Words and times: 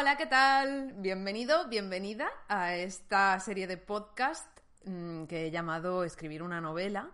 Hola, 0.00 0.16
¿qué 0.16 0.26
tal? 0.26 0.92
Bienvenido, 0.98 1.66
bienvenida 1.66 2.28
a 2.46 2.76
esta 2.76 3.40
serie 3.40 3.66
de 3.66 3.76
podcast 3.76 4.46
mm, 4.84 5.24
que 5.24 5.46
he 5.46 5.50
llamado 5.50 6.04
Escribir 6.04 6.44
una 6.44 6.60
novela 6.60 7.10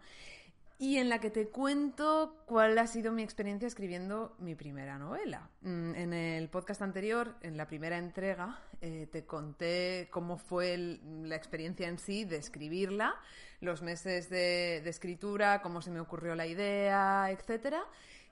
y 0.79 0.99
en 0.99 1.09
la 1.09 1.19
que 1.19 1.31
te 1.31 1.49
cuento 1.49 2.43
cuál 2.45 2.77
ha 2.77 2.87
sido 2.87 3.11
mi 3.11 3.23
experiencia 3.23 3.67
escribiendo 3.67 4.37
mi 4.39 4.55
primera 4.55 4.99
novela. 4.99 5.49
Mm, 5.63 5.95
en 5.95 6.13
el 6.13 6.51
podcast 6.51 6.83
anterior, 6.83 7.37
en 7.41 7.57
la 7.57 7.67
primera 7.67 7.97
entrega, 7.97 8.61
eh, 8.83 9.09
te 9.11 9.25
conté 9.25 10.09
cómo 10.11 10.37
fue 10.37 10.77
la 11.23 11.37
experiencia 11.37 11.89
en 11.89 11.99
sí 11.99 12.27
de 12.27 12.37
escribirla, 12.37 13.15
los 13.61 13.81
meses 13.81 14.29
de, 14.29 14.83
de 14.85 14.91
escritura, 14.91 15.63
cómo 15.63 15.81
se 15.81 15.91
me 15.91 16.01
ocurrió 16.01 16.35
la 16.35 16.47
idea, 16.47 17.31
etcétera. 17.31 17.83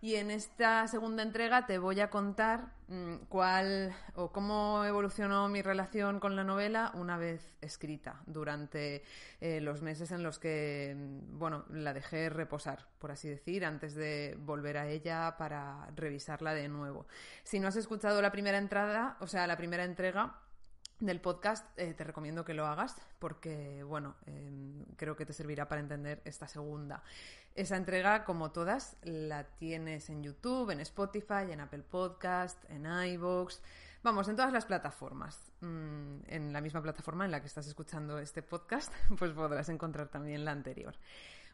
Y 0.03 0.17
en 0.17 0.33
esta 0.33 0.89
segunda 0.89 1.23
entrega 1.23 1.65
te 1.65 1.79
voy 1.79 2.01
a 2.01 2.11
contar 2.11 2.73
mm, 2.89 3.27
cuál 3.29 3.95
o 4.17 4.33
cómo 4.33 4.85
evolucionó 4.85 5.49
mi 5.49 5.63
relación 5.63 6.19
con 6.19 6.35
la 6.35 6.43
novela 6.43 6.91
una 6.95 7.17
vez 7.17 7.55
escrita 7.61 8.21
durante 8.27 9.05
eh, 9.41 9.61
los 9.61 9.81
meses 9.81 10.11
en 10.11 10.25
los 10.25 10.41
que, 10.41 10.93
mm, 10.99 11.39
bueno, 11.39 11.67
la 11.71 11.95
dejé 11.95 12.31
reposar, 12.31 12.89
por 12.99 13.13
así 13.13 13.29
decir, 13.29 13.65
antes 13.65 13.95
de 13.95 14.37
volver 14.41 14.77
a 14.77 14.89
ella 14.89 15.37
para 15.39 15.87
revisarla 15.95 16.53
de 16.53 16.69
nuevo. 16.69 17.07
Si 17.45 17.61
no 17.61 17.69
has 17.69 17.77
escuchado 17.77 18.21
la 18.21 18.33
primera 18.33 18.59
entrada, 18.59 19.17
o 19.21 19.29
sea, 19.29 19.47
la 19.47 19.57
primera 19.57 19.85
entrega, 19.85 20.35
del 21.07 21.21
podcast, 21.21 21.67
eh, 21.79 21.95
te 21.95 22.05
recomiendo 22.05 22.45
que 22.45 22.55
lo 22.55 22.67
hagas 22.67 22.97
porque, 23.19 23.83
bueno, 23.83 24.15
em, 24.27 24.85
creo 24.97 25.17
que 25.17 25.27
te 25.27 25.33
servirá 25.33 25.69
para 25.69 25.81
entender 25.81 26.23
esta 26.25 26.47
segunda. 26.47 27.03
Esa 27.55 27.77
entrega, 27.77 28.25
como 28.25 28.53
todas, 28.53 28.97
la 29.03 29.45
tienes 29.45 30.09
en 30.11 30.23
YouTube, 30.23 30.71
en 30.71 30.81
Spotify, 30.81 31.51
en 31.51 31.61
Apple 31.61 31.83
Podcast, 31.83 32.65
en 32.71 32.87
iVoox, 32.87 33.61
vamos, 34.03 34.29
en 34.29 34.37
todas 34.37 34.53
las 34.53 34.65
plataformas. 34.65 35.53
Mm, 35.61 36.19
en 36.29 36.53
la 36.53 36.61
misma 36.61 36.81
plataforma 36.81 37.25
en 37.25 37.33
la 37.33 37.41
que 37.41 37.49
estás 37.49 37.67
escuchando 37.67 38.19
este 38.19 38.43
podcast, 38.43 38.93
pues 39.19 39.33
podrás 39.33 39.69
encontrar 39.69 40.09
también 40.09 40.45
la 40.45 40.53
anterior. 40.53 40.95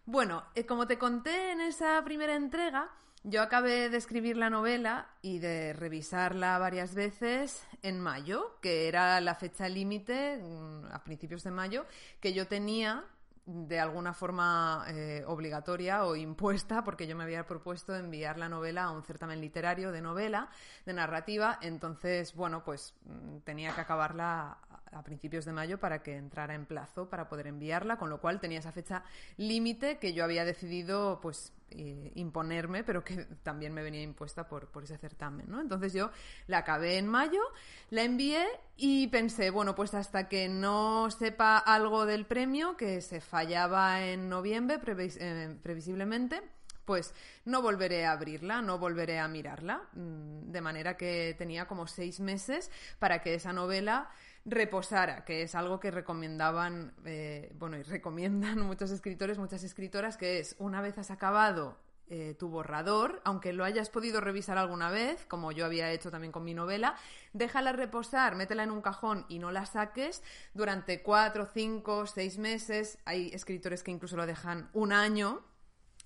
Bueno, 0.04 0.44
eh, 0.54 0.66
como 0.66 0.86
te 0.86 0.98
conté 0.98 1.52
en 1.52 1.62
esa 1.62 2.02
primera 2.04 2.36
entrega, 2.36 2.90
yo 3.24 3.42
acabé 3.42 3.88
de 3.88 3.96
escribir 3.96 4.36
la 4.36 4.50
novela 4.50 5.08
y 5.22 5.38
de 5.38 5.72
revisarla 5.72 6.58
varias 6.58 6.94
veces 6.94 7.66
en 7.82 8.00
mayo, 8.00 8.58
que 8.60 8.88
era 8.88 9.20
la 9.20 9.34
fecha 9.34 9.68
límite, 9.68 10.38
mm, 10.38 10.86
a 10.92 11.02
principios 11.04 11.42
de 11.42 11.50
mayo, 11.50 11.86
que 12.20 12.32
yo 12.32 12.46
tenía 12.46 13.04
de 13.44 13.80
alguna 13.80 14.12
forma 14.12 14.84
eh, 14.88 15.24
obligatoria 15.26 16.04
o 16.04 16.14
impuesta, 16.16 16.84
porque 16.84 17.06
yo 17.06 17.16
me 17.16 17.24
había 17.24 17.46
propuesto 17.46 17.96
enviar 17.96 18.38
la 18.38 18.50
novela 18.50 18.84
a 18.84 18.90
un 18.90 19.02
certamen 19.02 19.40
literario 19.40 19.90
de 19.90 20.02
novela, 20.02 20.50
de 20.84 20.92
narrativa, 20.92 21.58
entonces, 21.62 22.34
bueno, 22.34 22.62
pues 22.62 22.94
mm, 23.04 23.38
tenía 23.38 23.74
que 23.74 23.80
acabarla 23.80 24.58
a 24.92 25.02
principios 25.02 25.44
de 25.44 25.52
mayo 25.52 25.78
para 25.78 26.02
que 26.02 26.16
entrara 26.16 26.54
en 26.54 26.66
plazo 26.66 27.08
para 27.08 27.28
poder 27.28 27.46
enviarla, 27.46 27.96
con 27.96 28.10
lo 28.10 28.20
cual 28.20 28.40
tenía 28.40 28.58
esa 28.58 28.72
fecha 28.72 29.02
límite 29.36 29.98
que 29.98 30.12
yo 30.12 30.24
había 30.24 30.44
decidido 30.44 31.20
pues 31.20 31.52
eh, 31.70 32.12
imponerme, 32.14 32.84
pero 32.84 33.04
que 33.04 33.26
también 33.42 33.74
me 33.74 33.82
venía 33.82 34.02
impuesta 34.02 34.48
por, 34.48 34.68
por 34.68 34.84
ese 34.84 34.96
certamen, 34.98 35.46
¿no? 35.48 35.60
Entonces 35.60 35.92
yo 35.92 36.10
la 36.46 36.58
acabé 36.58 36.98
en 36.98 37.06
mayo, 37.06 37.42
la 37.90 38.04
envié 38.04 38.46
y 38.76 39.08
pensé, 39.08 39.50
bueno, 39.50 39.74
pues 39.74 39.94
hasta 39.94 40.28
que 40.28 40.48
no 40.48 41.10
sepa 41.10 41.58
algo 41.58 42.06
del 42.06 42.26
premio, 42.26 42.76
que 42.76 43.00
se 43.00 43.20
fallaba 43.20 44.04
en 44.04 44.28
noviembre 44.28 44.80
eh, 44.86 45.58
previsiblemente, 45.62 46.42
pues 46.88 47.12
no 47.44 47.60
volveré 47.60 48.06
a 48.06 48.12
abrirla, 48.12 48.62
no 48.62 48.78
volveré 48.78 49.18
a 49.18 49.28
mirarla. 49.28 49.82
Mm, 49.92 50.50
de 50.50 50.60
manera 50.62 50.96
que 50.96 51.34
tenía 51.36 51.66
como 51.66 51.86
seis 51.86 52.18
meses 52.18 52.70
para 52.98 53.20
que 53.20 53.34
esa 53.34 53.52
novela 53.52 54.08
reposara, 54.50 55.24
que 55.24 55.42
es 55.42 55.54
algo 55.54 55.78
que 55.80 55.90
recomendaban, 55.90 56.94
eh, 57.04 57.52
bueno, 57.58 57.76
y 57.76 57.82
recomiendan 57.82 58.60
muchos 58.66 58.90
escritores, 58.90 59.38
muchas 59.38 59.62
escritoras, 59.62 60.16
que 60.16 60.38
es 60.38 60.56
una 60.58 60.80
vez 60.80 60.98
has 60.98 61.10
acabado 61.10 61.76
eh, 62.10 62.34
tu 62.38 62.48
borrador, 62.48 63.20
aunque 63.24 63.52
lo 63.52 63.64
hayas 63.64 63.90
podido 63.90 64.22
revisar 64.22 64.56
alguna 64.56 64.90
vez, 64.90 65.26
como 65.26 65.52
yo 65.52 65.66
había 65.66 65.92
hecho 65.92 66.10
también 66.10 66.32
con 66.32 66.42
mi 66.42 66.54
novela, 66.54 66.96
déjala 67.34 67.72
reposar, 67.72 68.34
métela 68.34 68.62
en 68.62 68.70
un 68.70 68.80
cajón 68.80 69.26
y 69.28 69.38
no 69.38 69.50
la 69.50 69.66
saques 69.66 70.22
durante 70.54 71.02
cuatro, 71.02 71.46
cinco, 71.52 72.06
seis 72.06 72.38
meses. 72.38 72.98
Hay 73.04 73.28
escritores 73.34 73.82
que 73.82 73.90
incluso 73.90 74.16
lo 74.16 74.24
dejan 74.24 74.70
un 74.72 74.94
año 74.94 75.42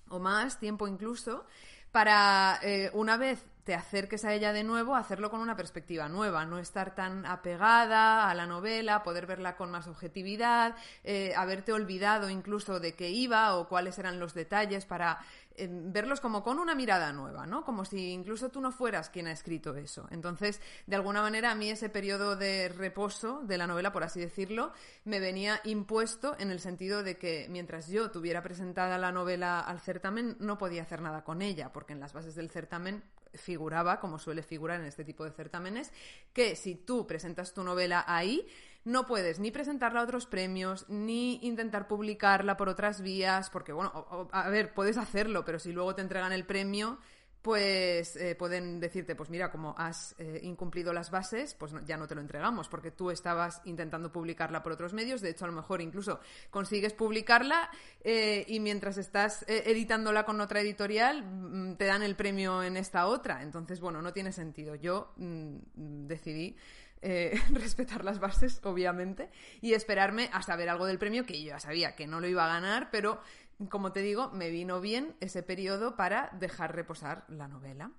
o 0.09 0.19
más, 0.19 0.59
tiempo 0.59 0.89
incluso, 0.89 1.45
para 1.93 2.59
eh, 2.63 2.91
una 2.93 3.15
vez 3.15 3.45
te 3.63 3.73
acerques 3.73 4.25
a 4.25 4.33
ella 4.33 4.53
de 4.53 4.63
nuevo, 4.63 4.95
hacerlo 4.95 5.29
con 5.29 5.39
una 5.39 5.55
perspectiva 5.55 6.09
nueva, 6.09 6.45
no 6.45 6.59
estar 6.59 6.95
tan 6.95 7.25
apegada 7.25 8.29
a 8.29 8.33
la 8.33 8.45
novela, 8.45 9.03
poder 9.03 9.25
verla 9.25 9.55
con 9.55 9.71
más 9.71 9.87
objetividad, 9.87 10.75
eh, 11.03 11.33
haberte 11.35 11.71
olvidado 11.71 12.29
incluso 12.29 12.79
de 12.79 12.93
qué 12.93 13.09
iba 13.09 13.55
o 13.55 13.67
cuáles 13.67 13.97
eran 13.99 14.19
los 14.19 14.33
detalles 14.33 14.85
para 14.85 15.19
eh, 15.55 15.69
verlos 15.69 16.19
como 16.19 16.43
con 16.43 16.57
una 16.57 16.73
mirada 16.73 17.13
nueva, 17.13 17.45
¿no? 17.45 17.63
Como 17.63 17.85
si 17.85 18.11
incluso 18.11 18.49
tú 18.49 18.59
no 18.59 18.71
fueras 18.71 19.09
quien 19.09 19.27
ha 19.27 19.31
escrito 19.31 19.75
eso. 19.75 20.07
Entonces, 20.09 20.59
de 20.87 20.95
alguna 20.95 21.21
manera, 21.21 21.51
a 21.51 21.55
mí 21.55 21.69
ese 21.69 21.89
periodo 21.89 22.35
de 22.35 22.69
reposo 22.69 23.41
de 23.43 23.57
la 23.57 23.67
novela, 23.67 23.93
por 23.93 24.03
así 24.03 24.19
decirlo, 24.19 24.73
me 25.05 25.19
venía 25.19 25.61
impuesto 25.63 26.35
en 26.39 26.49
el 26.49 26.59
sentido 26.59 27.03
de 27.03 27.17
que 27.17 27.47
mientras 27.49 27.87
yo 27.87 28.09
tuviera 28.09 28.41
presentada 28.41 28.97
la 28.97 29.11
novela 29.11 29.59
al 29.59 29.79
certamen, 29.79 30.35
no 30.39 30.57
podía 30.57 30.81
hacer 30.81 31.01
nada 31.01 31.23
con 31.23 31.41
ella, 31.41 31.71
porque 31.71 31.93
en 31.93 31.99
las 31.99 32.13
bases 32.13 32.35
del 32.35 32.49
certamen 32.49 33.03
figuraba, 33.33 33.99
como 33.99 34.19
suele 34.19 34.43
figurar 34.43 34.79
en 34.79 34.85
este 34.85 35.03
tipo 35.03 35.23
de 35.23 35.31
certámenes, 35.31 35.91
que 36.33 36.55
si 36.55 36.75
tú 36.75 37.07
presentas 37.07 37.53
tu 37.53 37.63
novela 37.63 38.03
ahí, 38.07 38.47
no 38.85 39.05
puedes 39.05 39.39
ni 39.39 39.51
presentarla 39.51 40.01
a 40.01 40.03
otros 40.03 40.25
premios, 40.25 40.85
ni 40.89 41.39
intentar 41.45 41.87
publicarla 41.87 42.57
por 42.57 42.69
otras 42.69 43.01
vías, 43.01 43.49
porque, 43.49 43.71
bueno, 43.71 44.29
a 44.31 44.49
ver, 44.49 44.73
puedes 44.73 44.97
hacerlo, 44.97 45.45
pero 45.45 45.59
si 45.59 45.71
luego 45.71 45.95
te 45.95 46.01
entregan 46.01 46.33
el 46.33 46.45
premio, 46.45 46.99
pues 47.43 48.15
eh, 48.15 48.35
pueden 48.35 48.79
decirte, 48.79 49.15
pues 49.15 49.29
mira, 49.29 49.51
como 49.51 49.75
has 49.77 50.15
eh, 50.17 50.39
incumplido 50.43 50.93
las 50.93 51.11
bases, 51.11 51.53
pues 51.55 51.73
ya 51.85 51.97
no 51.97 52.07
te 52.07 52.15
lo 52.15 52.21
entregamos, 52.21 52.69
porque 52.69 52.89
tú 52.89 53.11
estabas 53.11 53.61
intentando 53.65 54.13
publicarla 54.13 54.63
por 54.63 54.71
otros 54.71 54.93
medios, 54.93 55.19
de 55.19 55.31
hecho 55.31 55.43
a 55.43 55.49
lo 55.49 55.53
mejor 55.53 55.81
incluso 55.81 56.21
consigues 56.49 56.93
publicarla 56.93 57.69
eh, 58.01 58.45
y 58.47 58.61
mientras 58.61 58.97
estás 58.97 59.43
editándola 59.45 60.23
con 60.23 60.39
otra 60.39 60.61
editorial 60.61 61.21
mm, 61.21 61.75
te 61.75 61.85
dan 61.85 62.01
el 62.01 62.15
premio 62.15 62.63
en 62.63 62.77
esta 62.77 63.07
otra, 63.07 63.43
entonces 63.43 63.81
bueno, 63.81 64.01
no 64.01 64.13
tiene 64.13 64.31
sentido. 64.31 64.75
Yo 64.75 65.11
mm, 65.17 66.07
decidí 66.07 66.55
respetar 67.51 68.05
las 68.05 68.21
bases, 68.21 68.61
obviamente, 68.63 69.29
y 69.59 69.73
esperarme 69.73 70.29
a 70.31 70.41
saber 70.41 70.69
algo 70.69 70.85
del 70.85 70.97
premio, 70.97 71.25
que 71.25 71.37
yo 71.43 71.49
ya 71.49 71.59
sabía 71.59 71.97
que 71.97 72.07
no 72.07 72.21
lo 72.21 72.29
iba 72.29 72.45
a 72.45 72.47
ganar, 72.47 72.91
pero 72.91 73.19
como 73.67 73.91
te 73.91 74.01
digo, 74.01 74.29
me 74.31 74.49
vino 74.49 74.81
bien 74.81 75.15
ese 75.19 75.43
periodo 75.43 75.95
para 75.95 76.29
dejar 76.39 76.75
reposar 76.75 77.25
la 77.27 77.47
novela. 77.47 77.91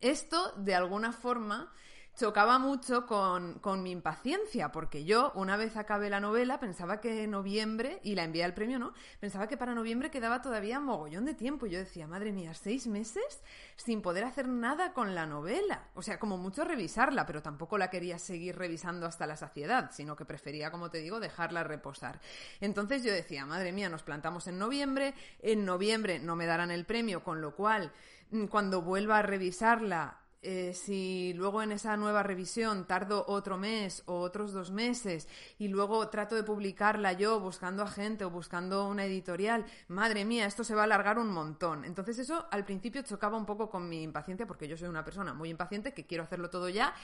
Esto, 0.00 0.52
de 0.56 0.74
alguna 0.74 1.12
forma, 1.12 1.72
chocaba 2.18 2.58
mucho 2.58 3.06
con, 3.06 3.82
mi 3.82 3.92
impaciencia, 3.92 4.72
porque 4.72 5.04
yo, 5.04 5.30
una 5.36 5.56
vez 5.56 5.76
acabé 5.76 6.10
la 6.10 6.18
novela, 6.18 6.58
pensaba 6.58 7.00
que 7.00 7.22
en 7.22 7.30
noviembre, 7.30 8.00
y 8.02 8.16
la 8.16 8.24
envié 8.24 8.42
al 8.42 8.54
premio, 8.54 8.80
¿no? 8.80 8.92
Pensaba 9.20 9.46
que 9.46 9.56
para 9.56 9.72
noviembre 9.72 10.10
quedaba 10.10 10.42
todavía 10.42 10.80
mogollón 10.80 11.24
de 11.24 11.34
tiempo. 11.34 11.66
Yo 11.66 11.78
decía, 11.78 12.08
madre 12.08 12.32
mía, 12.32 12.54
seis 12.54 12.88
meses 12.88 13.40
sin 13.76 14.02
poder 14.02 14.24
hacer 14.24 14.48
nada 14.48 14.92
con 14.92 15.14
la 15.14 15.26
novela. 15.26 15.90
O 15.94 16.02
sea, 16.02 16.18
como 16.18 16.36
mucho 16.36 16.64
revisarla, 16.64 17.24
pero 17.24 17.40
tampoco 17.40 17.78
la 17.78 17.88
quería 17.88 18.18
seguir 18.18 18.56
revisando 18.58 19.06
hasta 19.06 19.26
la 19.28 19.36
saciedad, 19.36 19.90
sino 19.92 20.16
que 20.16 20.24
prefería, 20.24 20.72
como 20.72 20.90
te 20.90 20.98
digo, 20.98 21.20
dejarla 21.20 21.62
reposar. 21.62 22.20
Entonces 22.60 23.04
yo 23.04 23.12
decía, 23.12 23.46
madre 23.46 23.70
mía, 23.70 23.88
nos 23.88 24.02
plantamos 24.02 24.48
en 24.48 24.58
noviembre, 24.58 25.14
en 25.40 25.64
noviembre 25.64 26.18
no 26.18 26.34
me 26.34 26.46
darán 26.46 26.72
el 26.72 26.84
premio, 26.84 27.22
con 27.22 27.40
lo 27.40 27.54
cual, 27.54 27.92
mm, 28.32 28.46
cuando 28.46 28.82
vuelva 28.82 29.18
a 29.18 29.22
revisarla, 29.22 30.18
eh, 30.40 30.72
si 30.72 31.32
luego 31.34 31.62
en 31.62 31.72
esa 31.72 31.96
nueva 31.96 32.22
revisión 32.22 32.86
tardo 32.86 33.24
otro 33.26 33.58
mes 33.58 34.04
o 34.06 34.20
otros 34.20 34.52
dos 34.52 34.70
meses 34.70 35.26
y 35.58 35.66
luego 35.66 36.08
trato 36.10 36.36
de 36.36 36.44
publicarla 36.44 37.12
yo 37.12 37.40
buscando 37.40 37.82
a 37.82 37.88
gente 37.88 38.24
o 38.24 38.30
buscando 38.30 38.86
una 38.86 39.04
editorial, 39.04 39.66
madre 39.88 40.24
mía, 40.24 40.46
esto 40.46 40.62
se 40.62 40.76
va 40.76 40.82
a 40.82 40.84
alargar 40.84 41.18
un 41.18 41.32
montón. 41.32 41.84
Entonces 41.84 42.18
eso 42.20 42.46
al 42.52 42.64
principio 42.64 43.02
chocaba 43.02 43.36
un 43.36 43.46
poco 43.46 43.68
con 43.68 43.88
mi 43.88 44.02
impaciencia 44.04 44.46
porque 44.46 44.68
yo 44.68 44.76
soy 44.76 44.88
una 44.88 45.04
persona 45.04 45.34
muy 45.34 45.50
impaciente 45.50 45.92
que 45.92 46.06
quiero 46.06 46.22
hacerlo 46.22 46.50
todo 46.50 46.68
ya. 46.68 46.94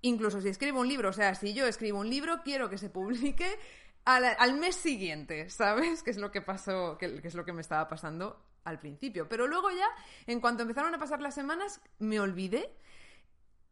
Incluso 0.00 0.40
si 0.40 0.48
escribo 0.48 0.80
un 0.80 0.88
libro, 0.88 1.10
o 1.10 1.12
sea, 1.12 1.34
si 1.34 1.52
yo 1.52 1.66
escribo 1.66 1.98
un 2.00 2.08
libro, 2.08 2.40
quiero 2.42 2.70
que 2.70 2.78
se 2.78 2.88
publique 2.88 3.58
al, 4.06 4.58
mes 4.58 4.76
siguiente, 4.76 5.50
¿sabes? 5.50 6.02
Que 6.04 6.10
es 6.10 6.16
lo 6.16 6.30
que 6.30 6.40
pasó, 6.40 6.96
que 6.96 7.20
es 7.22 7.34
lo 7.34 7.44
que 7.44 7.52
me 7.52 7.60
estaba 7.60 7.86
pasando 7.88 8.49
al 8.64 8.78
principio. 8.78 9.28
Pero 9.28 9.46
luego 9.46 9.70
ya, 9.70 9.88
en 10.26 10.40
cuanto 10.40 10.62
empezaron 10.62 10.94
a 10.94 10.98
pasar 10.98 11.20
las 11.20 11.34
semanas, 11.34 11.80
me 11.98 12.20
olvidé 12.20 12.74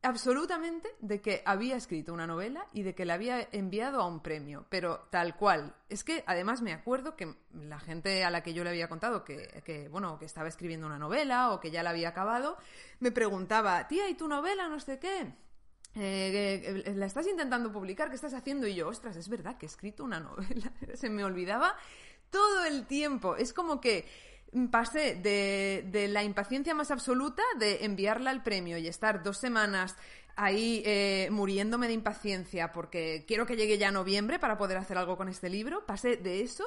absolutamente 0.02 0.88
de 1.00 1.20
que 1.20 1.42
había 1.44 1.76
escrito 1.76 2.12
una 2.12 2.26
novela 2.26 2.66
y 2.72 2.82
de 2.82 2.94
que 2.94 3.04
la 3.04 3.14
había 3.14 3.48
enviado 3.50 4.00
a 4.00 4.06
un 4.06 4.22
premio, 4.22 4.66
pero 4.68 5.08
tal 5.10 5.36
cual. 5.36 5.74
Es 5.88 6.04
que 6.04 6.22
además 6.26 6.62
me 6.62 6.72
acuerdo 6.72 7.16
que 7.16 7.34
la 7.52 7.80
gente 7.80 8.24
a 8.24 8.30
la 8.30 8.42
que 8.42 8.54
yo 8.54 8.62
le 8.62 8.70
había 8.70 8.88
contado 8.88 9.24
que, 9.24 9.62
que, 9.64 9.88
bueno, 9.88 10.18
que 10.18 10.24
estaba 10.24 10.48
escribiendo 10.48 10.86
una 10.86 10.98
novela 10.98 11.50
o 11.50 11.60
que 11.60 11.70
ya 11.70 11.82
la 11.82 11.90
había 11.90 12.10
acabado, 12.10 12.56
me 13.00 13.10
preguntaba, 13.10 13.88
tía, 13.88 14.08
¿y 14.08 14.14
tu 14.14 14.28
novela? 14.28 14.68
No 14.68 14.78
sé 14.78 14.98
qué. 15.00 15.34
eh, 15.96 16.92
la 16.94 17.06
estás 17.06 17.26
intentando 17.26 17.72
publicar, 17.72 18.08
¿qué 18.08 18.14
estás 18.14 18.34
haciendo? 18.34 18.68
Y 18.68 18.76
yo, 18.76 18.88
ostras, 18.88 19.16
es 19.16 19.28
verdad 19.28 19.56
que 19.58 19.66
he 19.66 19.68
escrito 19.68 20.04
una 20.04 20.20
novela. 20.20 20.72
Se 20.94 21.10
me 21.10 21.24
olvidaba 21.24 21.74
todo 22.30 22.64
el 22.64 22.86
tiempo. 22.86 23.34
Es 23.34 23.52
como 23.52 23.80
que 23.80 24.06
pasé 24.70 25.14
de, 25.14 26.08
la 26.08 26.22
impaciencia 26.24 26.74
más 26.74 26.90
absoluta 26.90 27.42
de 27.58 27.84
enviarla 27.84 28.30
al 28.30 28.42
premio 28.42 28.78
y 28.78 28.86
estar 28.86 29.22
dos 29.22 29.38
semanas 29.38 29.96
ahí 30.36 30.82
eh, 30.86 31.28
muriéndome 31.30 31.88
de 31.88 31.94
impaciencia 31.94 32.72
porque 32.72 33.24
quiero 33.26 33.44
que 33.44 33.56
llegue 33.56 33.76
ya 33.76 33.90
noviembre 33.90 34.38
para 34.38 34.56
poder 34.56 34.76
hacer 34.78 34.96
algo 34.96 35.16
con 35.16 35.28
este 35.28 35.50
libro, 35.50 35.84
pasé 35.84 36.16
de 36.16 36.42
eso 36.42 36.64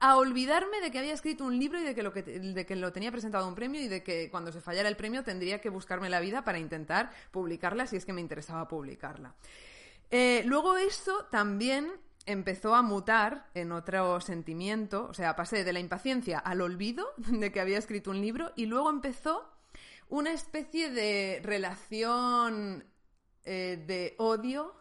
a 0.00 0.16
olvidarme 0.16 0.80
de 0.80 0.90
que 0.90 0.98
había 0.98 1.12
escrito 1.12 1.44
un 1.44 1.58
libro 1.58 1.78
y 1.78 1.84
de 1.84 1.94
que, 1.94 2.02
lo 2.02 2.12
que, 2.12 2.22
de 2.22 2.66
que 2.66 2.74
lo 2.74 2.90
tenía 2.90 3.12
presentado 3.12 3.44
a 3.44 3.48
un 3.48 3.54
premio 3.54 3.82
y 3.82 3.88
de 3.88 4.02
que 4.02 4.30
cuando 4.30 4.50
se 4.50 4.62
fallara 4.62 4.88
el 4.88 4.96
premio 4.96 5.22
tendría 5.22 5.60
que 5.60 5.68
buscarme 5.68 6.08
la 6.08 6.20
vida 6.20 6.42
para 6.42 6.58
intentar 6.58 7.10
publicarla 7.30 7.86
si 7.86 7.96
es 7.96 8.06
que 8.06 8.14
me 8.14 8.22
interesaba 8.22 8.66
publicarla. 8.66 9.34
Eh, 10.10 10.42
luego 10.46 10.76
eso 10.78 11.26
también 11.30 11.92
empezó 12.26 12.74
a 12.74 12.82
mutar 12.82 13.50
en 13.54 13.72
otro 13.72 14.20
sentimiento, 14.20 15.06
o 15.08 15.14
sea, 15.14 15.36
pasé 15.36 15.64
de 15.64 15.72
la 15.72 15.80
impaciencia 15.80 16.38
al 16.38 16.60
olvido 16.60 17.06
de 17.16 17.52
que 17.52 17.60
había 17.60 17.78
escrito 17.78 18.10
un 18.10 18.20
libro 18.20 18.52
y 18.56 18.66
luego 18.66 18.90
empezó 18.90 19.48
una 20.08 20.32
especie 20.32 20.90
de 20.90 21.40
relación 21.42 22.84
eh, 23.44 23.82
de 23.86 24.14
odio 24.18 24.74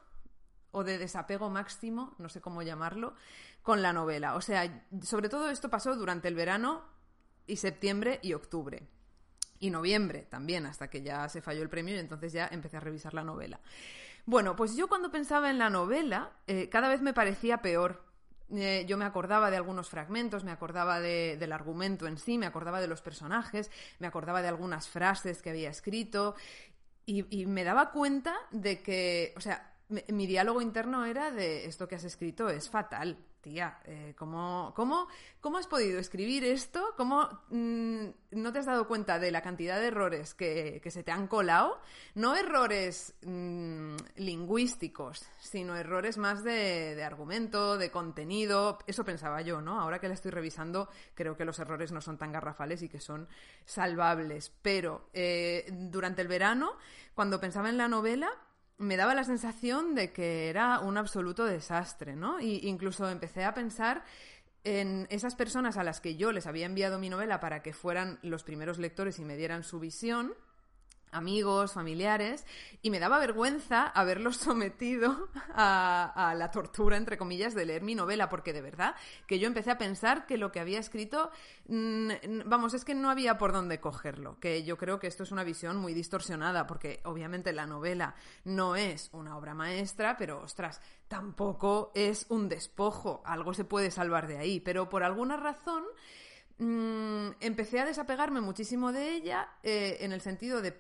o 0.72 0.84
de 0.84 0.98
desapego 0.98 1.50
máximo, 1.50 2.16
no 2.18 2.30
sé 2.30 2.42
cómo 2.42 2.62
llamarlo, 2.62 3.16
con 3.62 3.82
la 3.82 3.94
novela. 3.94 4.36
O 4.36 4.42
sea, 4.42 4.86
sobre 5.02 5.30
todo 5.30 5.50
esto 5.50 5.70
pasó 5.70 5.96
durante 5.96 6.28
el 6.28 6.36
verano 6.36 6.84
y 7.48 7.58
septiembre 7.58 8.20
y 8.22 8.34
octubre. 8.34 8.88
Y 9.60 9.72
noviembre 9.72 10.22
también, 10.30 10.66
hasta 10.66 10.90
que 10.90 11.02
ya 11.02 11.28
se 11.28 11.42
falló 11.42 11.62
el 11.62 11.70
premio 11.70 11.96
y 11.96 12.00
entonces 12.00 12.32
ya 12.32 12.48
empecé 12.52 12.78
a 12.78 12.82
revisar 12.82 13.14
la 13.14 13.24
novela. 13.24 13.60
Bueno, 14.26 14.56
pues 14.56 14.76
yo 14.76 14.88
cuando 14.88 15.12
pensaba 15.12 15.50
en 15.50 15.58
la 15.58 15.70
novela, 15.70 16.32
eh, 16.48 16.70
cada 16.70 16.90
vez 16.90 17.02
me 17.02 17.14
parecía 17.14 17.62
peor. 17.62 18.04
Eh, 18.52 18.86
yo 18.88 18.98
me 18.98 19.06
acordaba 19.06 19.52
de 19.52 19.58
algunos 19.58 19.90
fragmentos, 19.90 20.44
me 20.44 20.52
acordaba 20.52 21.00
del 21.00 21.52
argumento 21.52 22.08
en 22.08 22.18
sí, 22.18 22.38
me 22.38 22.48
acordaba 22.48 22.82
de 22.82 22.88
los 22.88 23.02
personajes, 23.02 23.70
me 24.00 24.08
acordaba 24.08 24.42
de 24.42 24.48
algunas 24.48 24.88
frases 24.88 25.42
que 25.42 25.52
había 25.52 25.70
escrito 25.70 26.36
y 27.06 27.48
me 27.48 27.64
daba 27.64 27.92
cuenta 27.92 28.36
de 28.52 28.84
que, 28.84 29.34
o 29.36 29.42
sea, 29.42 29.69
mi 29.90 30.28
diálogo 30.28 30.62
interno 30.62 31.06
era 31.06 31.32
de 31.32 31.66
esto 31.66 31.88
que 31.88 31.96
has 31.96 32.04
escrito 32.04 32.48
es 32.50 32.70
fatal, 32.70 33.18
tía, 33.42 33.80
eh, 33.86 34.14
¿cómo, 34.18 34.74
has 35.58 35.68
podido 35.68 36.00
escribir 36.00 36.44
esto? 36.44 36.94
¿Cómo 36.98 37.28
mm, 37.50 38.06
no 38.32 38.54
te 38.54 38.60
has 38.60 38.66
dado 38.66 38.88
cuenta 38.88 39.18
de 39.18 39.32
la 39.32 39.42
cantidad 39.42 39.80
de 39.80 39.88
errores 39.88 40.34
que, 40.34 40.82
se 40.86 41.04
te 41.04 41.12
han 41.12 41.28
colado? 41.28 41.80
No 42.16 42.36
errores 42.36 43.16
mm, 43.26 43.96
lingüísticos, 44.18 45.26
sino 45.40 45.76
errores 45.76 46.18
más 46.18 46.44
de, 46.44 47.02
argumento, 47.04 47.78
de 47.78 47.92
contenido. 47.92 48.80
Eso 48.88 49.04
pensaba 49.04 49.42
yo, 49.42 49.62
¿no? 49.62 49.80
Ahora 49.80 50.00
que 50.00 50.08
la 50.08 50.14
estoy 50.14 50.32
revisando, 50.32 50.90
creo 51.16 51.38
que 51.38 51.46
los 51.46 51.60
errores 51.60 51.92
no 51.92 52.02
son 52.02 52.18
tan 52.18 52.32
garrafales 52.32 52.84
y 52.84 52.90
que 52.90 53.00
son 53.00 53.28
salvables. 53.66 54.52
Pero 54.62 55.10
eh, 55.14 55.68
durante 55.72 56.22
el 56.22 56.28
verano, 56.28 56.74
cuando 57.14 57.40
pensaba 57.40 57.70
en 57.70 57.78
la 57.78 57.88
novela, 57.88 58.30
me 58.80 58.98
daba 58.98 59.14
la 59.14 59.26
sensación 59.26 59.94
de 59.94 60.12
que 60.12 60.50
era 60.50 60.80
un 60.80 60.98
absoluto 60.98 61.46
desastre, 61.46 62.16
¿no? 62.16 62.40
Y 62.40 62.68
incluso 62.68 63.10
empecé 63.10 63.44
a 63.44 63.54
pensar 63.54 64.04
en 64.64 65.06
esas 65.10 65.36
personas 65.36 65.78
a 65.78 65.84
las 65.84 66.02
que 66.02 66.16
yo 66.16 66.32
les 66.32 66.48
había 66.48 66.66
enviado 66.66 66.98
mi 66.98 67.10
novela 67.10 67.40
para 67.40 67.62
que 67.62 67.74
fueran 67.74 68.20
los 68.24 68.44
primeros 68.44 68.80
lectores 68.80 69.20
y 69.20 69.26
me 69.26 69.38
dieran 69.38 69.64
su 69.64 69.80
visión 69.80 70.34
amigos, 71.12 71.74
familiares, 71.74 72.46
y 72.82 72.90
me 72.90 73.00
daba 73.00 73.20
vergüenza 73.20 73.88
haberlos 73.88 74.38
sometido 74.38 75.30
a, 75.54 76.34
la 76.38 76.52
tortura, 76.52 76.98
entre 76.98 77.18
comillas, 77.18 77.56
de 77.56 77.66
leer 77.66 77.82
mi 77.82 77.96
novela, 77.96 78.30
porque 78.30 78.54
de 78.54 78.62
verdad 78.62 78.96
que 79.28 79.40
yo 79.40 79.48
empecé 79.48 79.72
a 79.72 79.78
pensar 79.78 80.26
que 80.26 80.38
lo 80.38 80.52
que 80.52 80.60
había 80.60 80.80
escrito, 80.80 81.32
mm, 81.68 82.10
vamos, 82.46 82.74
es 82.74 82.86
que 82.86 82.96
no 82.96 83.10
había 83.10 83.38
por 83.38 83.52
dónde 83.52 83.80
cogerlo, 83.80 84.40
que 84.40 84.64
yo 84.64 84.78
creo 84.78 85.00
que 85.00 85.08
esto 85.08 85.24
es 85.24 85.32
una 85.32 85.44
visión 85.44 85.78
muy 85.78 85.94
distorsionada, 85.94 86.68
porque 86.68 87.02
obviamente 87.04 87.54
la 87.54 87.66
novela 87.66 88.16
no 88.44 88.76
es 88.76 89.10
una 89.14 89.38
obra 89.38 89.54
maestra, 89.54 90.18
pero 90.18 90.42
ostras, 90.42 90.82
tampoco 91.08 91.92
es 91.96 92.26
un 92.30 92.50
despojo, 92.50 93.22
algo 93.26 93.54
se 93.54 93.66
puede 93.66 93.92
salvar 93.92 94.28
de 94.28 94.38
ahí, 94.38 94.60
pero 94.60 94.90
por 94.90 95.04
alguna 95.04 95.38
razón 95.38 95.84
Mm, 96.62 97.30
empecé 97.40 97.80
a 97.80 97.86
desapegarme 97.86 98.42
muchísimo 98.42 98.92
de 98.92 99.14
ella 99.16 99.48
eh, 99.64 100.00
en 100.02 100.12
el 100.12 100.20
sentido 100.20 100.62
de 100.62 100.74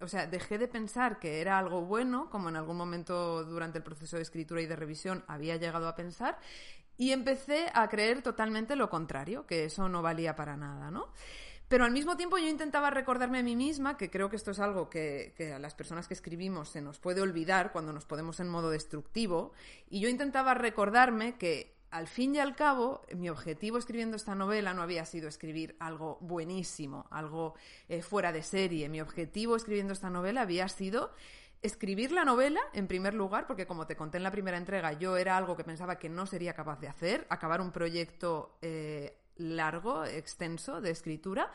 o 0.00 0.08
sea, 0.08 0.26
dejé 0.26 0.58
de 0.58 0.66
pensar 0.66 1.20
que 1.20 1.40
era 1.40 1.56
algo 1.56 1.82
bueno, 1.82 2.28
como 2.30 2.48
en 2.48 2.56
algún 2.56 2.76
momento 2.76 3.44
durante 3.44 3.78
el 3.78 3.84
proceso 3.84 4.16
de 4.16 4.22
escritura 4.22 4.60
y 4.60 4.66
de 4.66 4.74
revisión 4.74 5.22
había 5.28 5.56
llegado 5.56 5.86
a 5.86 5.94
pensar, 5.94 6.40
y 6.96 7.12
empecé 7.12 7.70
a 7.74 7.88
creer 7.88 8.22
totalmente 8.22 8.74
lo 8.74 8.90
contrario, 8.90 9.46
que 9.46 9.66
eso 9.66 9.88
no 9.88 10.02
valía 10.02 10.34
para 10.34 10.56
nada, 10.56 10.90
¿no? 10.90 11.12
Pero 11.68 11.84
al 11.84 11.92
mismo 11.92 12.16
tiempo 12.16 12.36
yo 12.36 12.48
intentaba 12.48 12.90
recordarme 12.90 13.38
a 13.38 13.44
mí 13.44 13.54
misma, 13.54 13.96
que 13.96 14.10
creo 14.10 14.30
que 14.30 14.36
esto 14.36 14.50
es 14.50 14.58
algo 14.58 14.90
que, 14.90 15.32
que, 15.36 15.52
a 15.52 15.60
las 15.60 15.76
personas 15.76 16.08
que 16.08 16.14
escribimos 16.14 16.70
se 16.70 16.80
nos 16.80 16.98
puede 16.98 17.20
olvidar 17.20 17.70
cuando 17.70 17.92
nos 17.92 18.04
podemos 18.04 18.40
en 18.40 18.48
modo 18.48 18.70
destructivo, 18.70 19.52
y 19.88 20.00
yo 20.00 20.08
intentaba 20.08 20.54
recordarme 20.54 21.38
que 21.38 21.79
al 21.90 22.06
fin 22.06 22.34
y 22.34 22.38
al 22.38 22.54
cabo, 22.54 23.02
mi 23.16 23.28
objetivo 23.28 23.78
escribiendo 23.78 24.16
esta 24.16 24.34
novela 24.34 24.74
no 24.74 24.82
había 24.82 25.04
sido 25.04 25.28
escribir 25.28 25.76
algo 25.80 26.18
buenísimo, 26.20 27.06
algo 27.10 27.54
eh, 27.88 28.02
fuera 28.02 28.32
de 28.32 28.42
serie. 28.42 28.88
Mi 28.88 29.00
objetivo 29.00 29.56
escribiendo 29.56 29.92
esta 29.92 30.10
novela 30.10 30.42
había 30.42 30.68
sido 30.68 31.12
escribir 31.62 32.12
la 32.12 32.24
novela, 32.24 32.60
en 32.72 32.86
primer 32.86 33.14
lugar, 33.14 33.46
porque 33.46 33.66
como 33.66 33.86
te 33.86 33.96
conté 33.96 34.16
en 34.16 34.22
la 34.22 34.30
primera 34.30 34.56
entrega, 34.56 34.92
yo 34.92 35.16
era 35.16 35.36
algo 35.36 35.56
que 35.56 35.64
pensaba 35.64 35.98
que 35.98 36.08
no 36.08 36.26
sería 36.26 36.54
capaz 36.54 36.80
de 36.80 36.88
hacer, 36.88 37.26
acabar 37.28 37.60
un 37.60 37.72
proyecto 37.72 38.56
eh, 38.62 39.18
largo, 39.36 40.04
extenso, 40.04 40.80
de 40.80 40.90
escritura. 40.90 41.50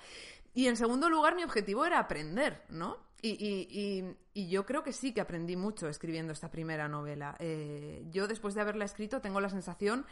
Y 0.54 0.68
en 0.68 0.76
segundo 0.76 1.10
lugar, 1.10 1.36
mi 1.36 1.44
objetivo 1.44 1.86
era 1.86 2.00
aprender, 2.00 2.64
¿no? 2.70 2.98
Y, 3.28 4.50
yo 4.50 4.66
creo 4.66 4.84
que 4.84 4.94
sí 4.94 5.14
que 5.14 5.22
aprendí 5.22 5.56
mucho 5.56 5.88
escribiendo 5.88 6.34
esta 6.34 6.52
primera 6.52 6.88
novela. 6.88 7.36
Eh, 7.40 8.06
yo 8.12 8.28
después 8.28 8.54
de 8.54 8.62
haberla 8.62 8.86
escrito 8.86 9.22
tengo 9.22 9.42
la 9.42 9.50
sensación, 9.50 10.06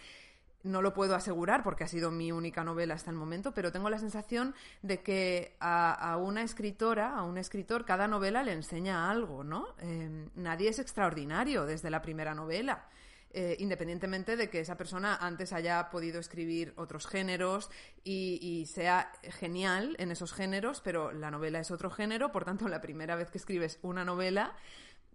no 0.64 0.82
lo 0.82 0.94
puedo 0.94 1.14
asegurar 1.14 1.62
porque 1.62 1.84
ha 1.84 1.88
sido 1.88 2.10
mi 2.10 2.32
única 2.32 2.64
novela 2.64 2.94
hasta 2.96 3.12
el 3.12 3.18
momento, 3.18 3.54
pero 3.54 3.72
tengo 3.72 3.90
la 3.90 4.00
sensación 4.00 4.56
de 4.82 5.02
que 5.02 5.58
a, 5.60 6.18
una 6.18 6.42
escritora, 6.42 7.16
a 7.16 7.24
un 7.24 7.38
escritor, 7.38 7.86
cada 7.86 8.08
novela 8.08 8.44
le 8.44 8.54
enseña 8.54 9.12
algo, 9.12 9.44
¿no? 9.44 9.76
Eh, 9.80 10.30
nadie 10.36 10.70
es 10.70 10.80
extraordinario 10.80 11.66
desde 11.66 11.90
la 11.90 12.02
primera 12.02 12.34
novela. 12.34 12.88
Eh, 13.36 13.56
independientemente 13.58 14.38
de 14.38 14.48
que 14.48 14.60
esa 14.60 14.78
persona 14.78 15.16
antes 15.16 15.54
haya 15.54 15.90
podido 15.90 16.20
escribir 16.20 16.72
otros 16.78 17.08
géneros 17.08 17.72
y, 18.04 18.68
sea 18.68 19.12
genial 19.24 19.96
en 19.98 20.12
esos 20.12 20.34
géneros, 20.34 20.82
pero 20.82 21.12
la 21.12 21.32
novela 21.32 21.60
es 21.60 21.72
otro 21.72 21.90
género, 21.90 22.32
por 22.32 22.46
tanto, 22.46 22.68
la 22.68 22.80
primera 22.80 23.16
vez 23.16 23.32
que 23.32 23.40
escribes 23.40 23.80
una 23.82 24.06
novela, 24.06 24.56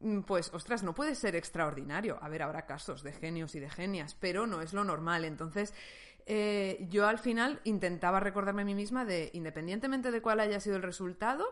mm, 0.00 0.23
pues, 0.23 0.52
ostras, 0.52 0.83
no 0.83 0.97
puede 0.97 1.14
ser 1.14 1.37
extraordinario. 1.37 2.19
A 2.21 2.28
ver, 2.28 2.42
habrá 2.42 2.66
casos 2.66 3.04
de 3.04 3.12
genios 3.12 3.54
y 3.54 3.61
de 3.61 3.71
genias, 3.71 4.16
pero 4.16 4.49
no 4.49 4.62
es 4.62 4.73
lo 4.73 4.83
normal. 4.83 5.25
Entonces, 5.25 5.73
eh, 6.26 6.88
yo 6.90 7.07
al 7.07 7.21
final 7.21 7.61
intentaba 7.62 8.19
recordarme 8.19 8.62
a 8.62 8.64
mí 8.64 8.75
misma 8.75 9.04
de, 9.04 9.31
independientemente 9.33 10.11
de 10.11 10.21
cuál 10.21 10.40
haya 10.40 10.59
sido 10.59 10.75
el 10.75 10.83
resultado, 10.83 11.47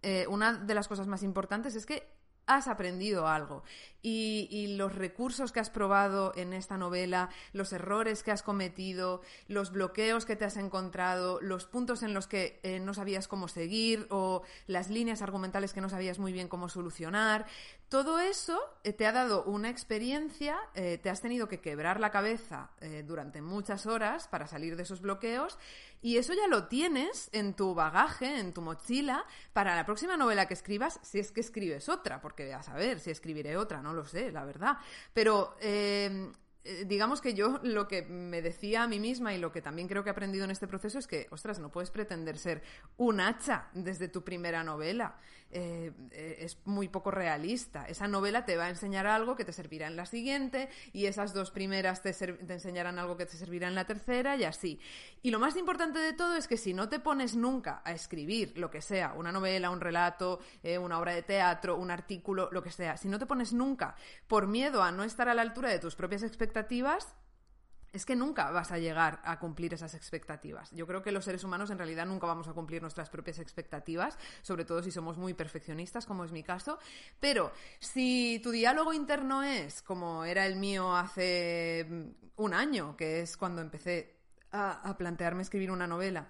eh, 0.00 0.26
una 0.28 0.54
de 0.54 0.74
las 0.74 0.88
cosas 0.88 1.06
más 1.06 1.22
importantes 1.22 1.76
es 1.76 1.84
que 1.84 2.13
has 2.46 2.68
aprendido 2.68 3.28
algo. 3.28 3.62
Y, 4.06 4.76
los 4.76 4.94
recursos 4.94 5.50
que 5.50 5.60
has 5.60 5.70
probado 5.70 6.32
en 6.36 6.52
esta 6.52 6.76
novela, 6.76 7.30
los 7.52 7.72
errores 7.72 8.22
que 8.22 8.32
has 8.32 8.42
cometido, 8.42 9.22
los 9.48 9.70
bloqueos 9.72 10.26
que 10.26 10.36
te 10.36 10.44
has 10.44 10.58
encontrado, 10.58 11.40
los 11.40 11.66
puntos 11.66 12.02
en 12.02 12.12
los 12.12 12.26
que 12.26 12.60
eh, 12.64 12.80
no 12.80 12.92
sabías 12.92 13.28
cómo 13.28 13.48
seguir 13.48 14.06
o 14.10 14.42
las 14.66 14.90
líneas 14.90 15.22
argumentales 15.22 15.72
que 15.72 15.80
no 15.80 15.88
sabías 15.88 16.18
muy 16.18 16.32
bien 16.34 16.48
cómo 16.48 16.68
solucionar, 16.68 17.46
todo 17.94 18.18
eso 18.18 18.58
eh, 18.82 18.92
te 18.92 19.06
ha 19.06 19.12
dado 19.12 19.44
una 19.44 19.70
experiencia, 19.70 20.58
eh, 20.74 20.98
te 20.98 21.10
has 21.10 21.20
tenido 21.20 21.46
que 21.46 21.60
quebrar 21.60 22.00
la 22.00 22.10
cabeza 22.10 22.72
durante 23.06 23.40
muchas 23.40 23.86
horas 23.86 24.26
para 24.26 24.48
salir 24.48 24.74
de 24.74 24.82
esos 24.82 25.00
bloqueos 25.00 25.56
y 26.02 26.16
eso 26.16 26.34
ya 26.34 26.48
lo 26.48 26.66
tienes 26.66 27.30
en 27.32 27.54
tu 27.54 27.72
bagaje, 27.72 28.40
en 28.40 28.52
tu 28.52 28.62
mochila, 28.62 29.24
para 29.52 29.76
la 29.76 29.86
próxima 29.86 30.16
novela 30.16 30.48
que 30.48 30.54
escribas, 30.54 30.98
si 31.04 31.20
es 31.20 31.30
que 31.30 31.40
escribes 31.40 31.88
otra, 31.88 32.20
porque 32.20 32.52
a 32.52 32.64
saber 32.64 32.98
si 32.98 33.12
escribiré 33.12 33.56
otra, 33.56 33.80
no 33.80 33.92
lo 33.92 34.04
sé, 34.04 34.32
la 34.32 34.44
verdad. 34.44 34.78
Pero 35.12 35.56
eh, 35.60 36.32
eh, 36.66 36.86
digamos 36.86 37.20
que 37.20 37.34
yo 37.34 37.60
lo 37.62 37.86
que 37.86 38.02
me 38.02 38.40
decía 38.40 38.84
a 38.84 38.88
mí 38.88 38.98
misma 38.98 39.34
y 39.34 39.38
lo 39.38 39.52
que 39.52 39.60
también 39.60 39.86
creo 39.86 40.02
que 40.02 40.08
he 40.08 40.12
aprendido 40.12 40.46
en 40.46 40.50
este 40.50 40.66
proceso 40.66 40.98
es 40.98 41.06
que, 41.06 41.26
ostras, 41.30 41.58
no 41.58 41.70
puedes 41.70 41.90
pretender 41.90 42.38
ser 42.38 42.62
un 42.96 43.20
hacha 43.20 43.68
desde 43.74 44.08
tu 44.08 44.24
primera 44.24 44.64
novela. 44.64 45.18
Eh, 45.50 45.92
eh, 46.10 46.36
es 46.40 46.58
muy 46.64 46.88
poco 46.88 47.10
realista. 47.10 47.86
Esa 47.86 48.08
novela 48.08 48.44
te 48.44 48.56
va 48.56 48.64
a 48.64 48.70
enseñar 48.70 49.06
algo 49.06 49.36
que 49.36 49.44
te 49.44 49.52
servirá 49.52 49.86
en 49.86 49.96
la 49.96 50.04
siguiente 50.04 50.68
y 50.92 51.06
esas 51.06 51.32
dos 51.32 51.52
primeras 51.52 52.02
te, 52.02 52.10
enseñarán 52.48 52.98
algo 52.98 53.16
que 53.16 53.26
te 53.26 53.36
servirá 53.36 53.68
en 53.68 53.76
la 53.76 53.84
tercera 53.84 54.36
y 54.36 54.44
así. 54.44 54.80
Y 55.22 55.30
lo 55.30 55.38
más 55.38 55.56
importante 55.56 56.00
de 56.00 56.12
todo 56.12 56.36
es 56.36 56.48
que 56.48 56.56
si 56.56 56.74
no 56.74 56.88
te 56.88 56.98
pones 56.98 57.36
nunca 57.36 57.82
a 57.84 57.92
escribir 57.92 58.58
lo 58.58 58.70
que 58.70 58.80
sea, 58.80 59.14
una 59.14 59.30
novela, 59.30 59.70
un 59.70 59.80
relato, 59.80 60.40
eh, 60.62 60.76
una 60.76 60.98
obra 60.98 61.14
de 61.14 61.22
teatro, 61.22 61.76
un 61.76 61.90
artículo, 61.90 62.48
lo 62.50 62.62
que 62.62 62.72
sea, 62.72 62.96
si 62.96 63.08
no 63.08 63.18
te 63.18 63.26
pones 63.26 63.52
nunca 63.52 63.94
por 64.26 64.48
miedo 64.48 64.82
a 64.82 64.90
no 64.90 65.04
estar 65.04 65.28
a 65.28 65.34
la 65.34 65.42
altura 65.42 65.70
de 65.70 65.78
tus 65.78 65.94
propias 65.94 66.24
expectativas, 66.24 67.14
es 67.94 68.04
que 68.04 68.16
nunca 68.16 68.50
vas 68.50 68.72
a 68.72 68.78
llegar 68.78 69.20
a 69.24 69.38
cumplir 69.38 69.72
esas 69.72 69.94
expectativas. 69.94 70.70
Yo 70.72 70.84
creo 70.84 71.00
que 71.00 71.12
los 71.12 71.24
seres 71.24 71.44
humanos 71.44 71.70
en 71.70 71.78
realidad 71.78 72.06
nunca 72.06 72.26
vamos 72.26 72.48
a 72.48 72.52
cumplir 72.52 72.82
nuestras 72.82 73.08
propias 73.08 73.38
expectativas, 73.38 74.18
sobre 74.42 74.64
todo 74.64 74.82
si 74.82 74.90
somos 74.90 75.16
muy 75.16 75.32
perfeccionistas, 75.32 76.04
como 76.04 76.24
es 76.24 76.32
mi 76.32 76.42
caso. 76.42 76.80
Pero 77.20 77.52
si 77.78 78.40
tu 78.42 78.50
diálogo 78.50 78.92
interno 78.92 79.44
es 79.44 79.80
como 79.80 80.24
era 80.24 80.44
el 80.44 80.56
mío 80.56 80.94
hace 80.94 81.86
mm, 81.88 82.42
un 82.42 82.54
año, 82.54 82.96
que 82.96 83.20
es 83.20 83.36
cuando 83.36 83.62
empecé 83.62 84.16
a, 84.50 84.96
plantearme 84.98 85.42
escribir 85.42 85.70
una 85.70 85.86
novela, 85.86 86.28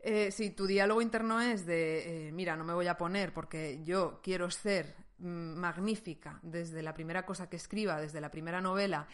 eh, 0.00 0.30
si 0.30 0.50
tu 0.50 0.66
diálogo 0.66 1.02
interno 1.02 1.40
es 1.40 1.66
de, 1.66 2.28
eh, 2.28 2.32
mira, 2.32 2.56
no 2.56 2.64
me 2.64 2.72
voy 2.72 2.86
a 2.86 2.96
poner 2.96 3.34
porque 3.34 3.82
yo 3.84 4.20
quiero 4.22 4.50
ser 4.50 4.96
mm, 5.18 5.54
magnífica 5.58 6.40
desde 6.42 6.82
la 6.82 6.94
primera 6.94 7.26
cosa 7.26 7.50
que 7.50 7.56
escriba, 7.56 8.00
desde 8.00 8.22
la 8.22 8.30
primera 8.30 8.62
novela, 8.62 9.06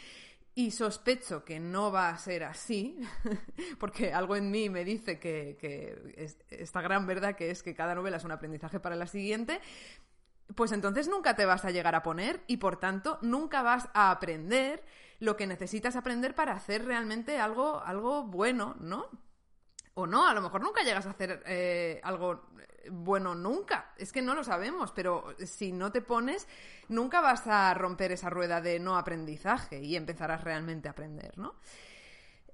y 0.54 0.73
sospecho 0.73 1.45
que 1.45 1.61
no 1.61 1.92
va 1.92 2.09
a 2.09 2.19
ser 2.19 2.45
así, 2.45 2.99
porque 3.78 4.12
algo 4.12 4.37
en 4.37 4.50
mí 4.50 4.69
me 4.69 4.85
dice 4.85 5.19
que, 5.19 5.57
esta 6.50 6.80
gran 6.80 7.07
verdad 7.07 7.37
que 7.37 7.50
es 7.50 7.62
que 7.62 7.75
cada 7.75 7.95
novela 7.95 8.16
es 8.16 8.25
un 8.25 8.33
aprendizaje 8.33 8.80
para 8.80 8.97
la 8.97 9.07
siguiente, 9.07 9.61
pues 10.54 10.73
entonces 10.73 11.09
nunca 11.09 11.37
te 11.37 11.47
vas 11.47 11.64
a 11.64 11.71
llegar 11.71 11.95
a 11.95 12.02
poner 12.02 12.42
y 12.47 12.57
por 12.57 12.78
tanto 12.78 13.19
nunca 13.23 13.62
vas 13.62 13.88
a 13.95 14.11
aprender 14.11 14.83
lo 15.21 15.37
que 15.37 15.47
necesitas 15.47 15.97
aprender 15.97 16.35
para 16.35 16.52
hacer 16.52 16.85
realmente 16.85 17.38
algo, 17.38 17.80
algo 17.85 18.25
bueno, 18.25 18.76
¿no? 18.80 19.09
O 19.95 20.07
no, 20.07 20.26
a 20.26 20.35
lo 20.35 20.40
mejor 20.40 20.62
nunca 20.62 20.83
llegas 20.83 21.07
a 21.07 21.11
hacer 21.11 21.42
eh, 21.47 22.00
algo 22.02 22.49
bueno 22.90 23.35
nunca. 23.35 23.92
Es 23.97 24.12
que 24.12 24.23
no 24.23 24.35
lo 24.35 24.44
sabemos, 24.44 24.92
pero 24.92 25.25
si 25.44 25.73
no 25.73 25.92
te 25.92 26.02
pones, 26.02 26.47
nunca 26.88 27.20
vas 27.20 27.47
a 27.47 27.73
romper 27.75 28.12
esa 28.12 28.30
rueda 28.30 28.61
de 28.61 28.78
no 28.78 28.97
aprendizaje 28.97 29.80
y 29.80 29.97
empezarás 29.97 30.44
realmente 30.44 30.88
a 30.88 30.92
aprender, 30.92 31.38
¿no? 31.38 31.54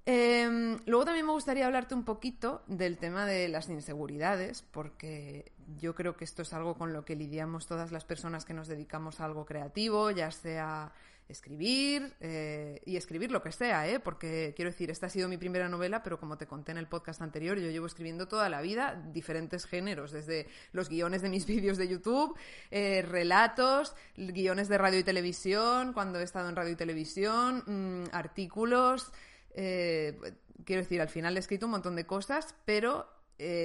Em, 0.08 0.78
luego 0.86 1.04
también 1.04 1.26
me 1.26 1.32
gustaría 1.32 1.66
hablarte 1.66 1.96
un 1.96 2.04
poquito 2.04 2.62
del 2.68 2.96
tema 2.96 3.26
de 3.26 3.48
las 3.48 3.68
inseguridades, 3.68 4.62
porque 4.62 5.50
yo 5.78 5.96
creo 5.96 6.16
que 6.16 6.24
esto 6.24 6.42
es 6.42 6.52
algo 6.52 6.76
con 6.76 6.92
lo 6.92 7.04
que 7.04 7.16
lidiamos 7.16 7.66
todas 7.66 7.90
las 7.90 8.04
personas 8.04 8.44
que 8.44 8.54
nos 8.54 8.68
dedicamos 8.68 9.20
a 9.20 9.24
algo 9.24 9.44
creativo, 9.44 10.12
ya 10.12 10.30
sea 10.30 10.92
escribir 11.28 12.14
eh, 12.20 12.80
y 12.84 12.96
escribir 12.96 13.32
lo 13.32 13.42
que 13.42 13.50
sea, 13.50 13.88
¿eh? 13.88 13.98
porque 13.98 14.52
quiero 14.54 14.70
decir, 14.70 14.90
esta 14.90 15.06
ha 15.06 15.10
sido 15.10 15.28
mi 15.28 15.36
primera 15.36 15.68
novela, 15.68 16.02
pero 16.02 16.20
como 16.20 16.38
te 16.38 16.46
conté 16.46 16.72
en 16.72 16.78
el 16.78 16.86
podcast 16.86 17.20
anterior, 17.20 17.58
yo 17.58 17.70
llevo 17.70 17.86
escribiendo 17.86 18.28
toda 18.28 18.48
la 18.48 18.60
vida 18.60 19.02
diferentes 19.12 19.66
géneros, 19.66 20.12
desde 20.12 20.46
los 20.72 20.88
guiones 20.88 21.22
de 21.22 21.28
mis 21.28 21.46
vídeos 21.46 21.78
de 21.78 21.88
YouTube, 21.88 22.36
eh, 22.70 23.02
relatos, 23.02 23.94
guiones 24.16 24.68
de 24.68 24.78
radio 24.78 25.00
y 25.00 25.04
televisión, 25.04 25.92
cuando 25.92 26.20
he 26.20 26.22
estado 26.22 26.48
en 26.48 26.56
radio 26.56 26.72
y 26.72 26.76
televisión, 26.76 27.62
mm, 27.66 28.14
artículos. 28.14 29.12
Quiero 29.54 30.82
decir, 30.82 31.00
al 31.00 31.08
final 31.08 31.36
he 31.36 31.40
escrito 31.40 31.66
un 31.66 31.72
montón 31.72 31.96
de 31.96 32.06
cosas, 32.06 32.54
pero 32.64 33.08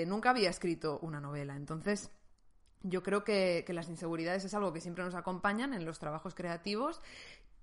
nunca 0.08 0.30
había 0.30 0.50
escrito 0.50 1.00
una 1.02 1.20
novela. 1.20 1.56
Entonces, 1.56 2.12
yo 2.84 3.04
creo 3.04 3.24
que, 3.24 3.64
que, 3.68 3.74
las 3.74 3.90
inseguridades 3.90 4.46
es 4.46 4.54
algo 4.54 4.74
que 4.74 4.82
siempre 4.82 5.04
nos 5.04 5.16
acompañan 5.16 5.74
en 5.74 5.86
los 5.86 6.00
trabajos 6.00 6.34
creativos 6.34 7.02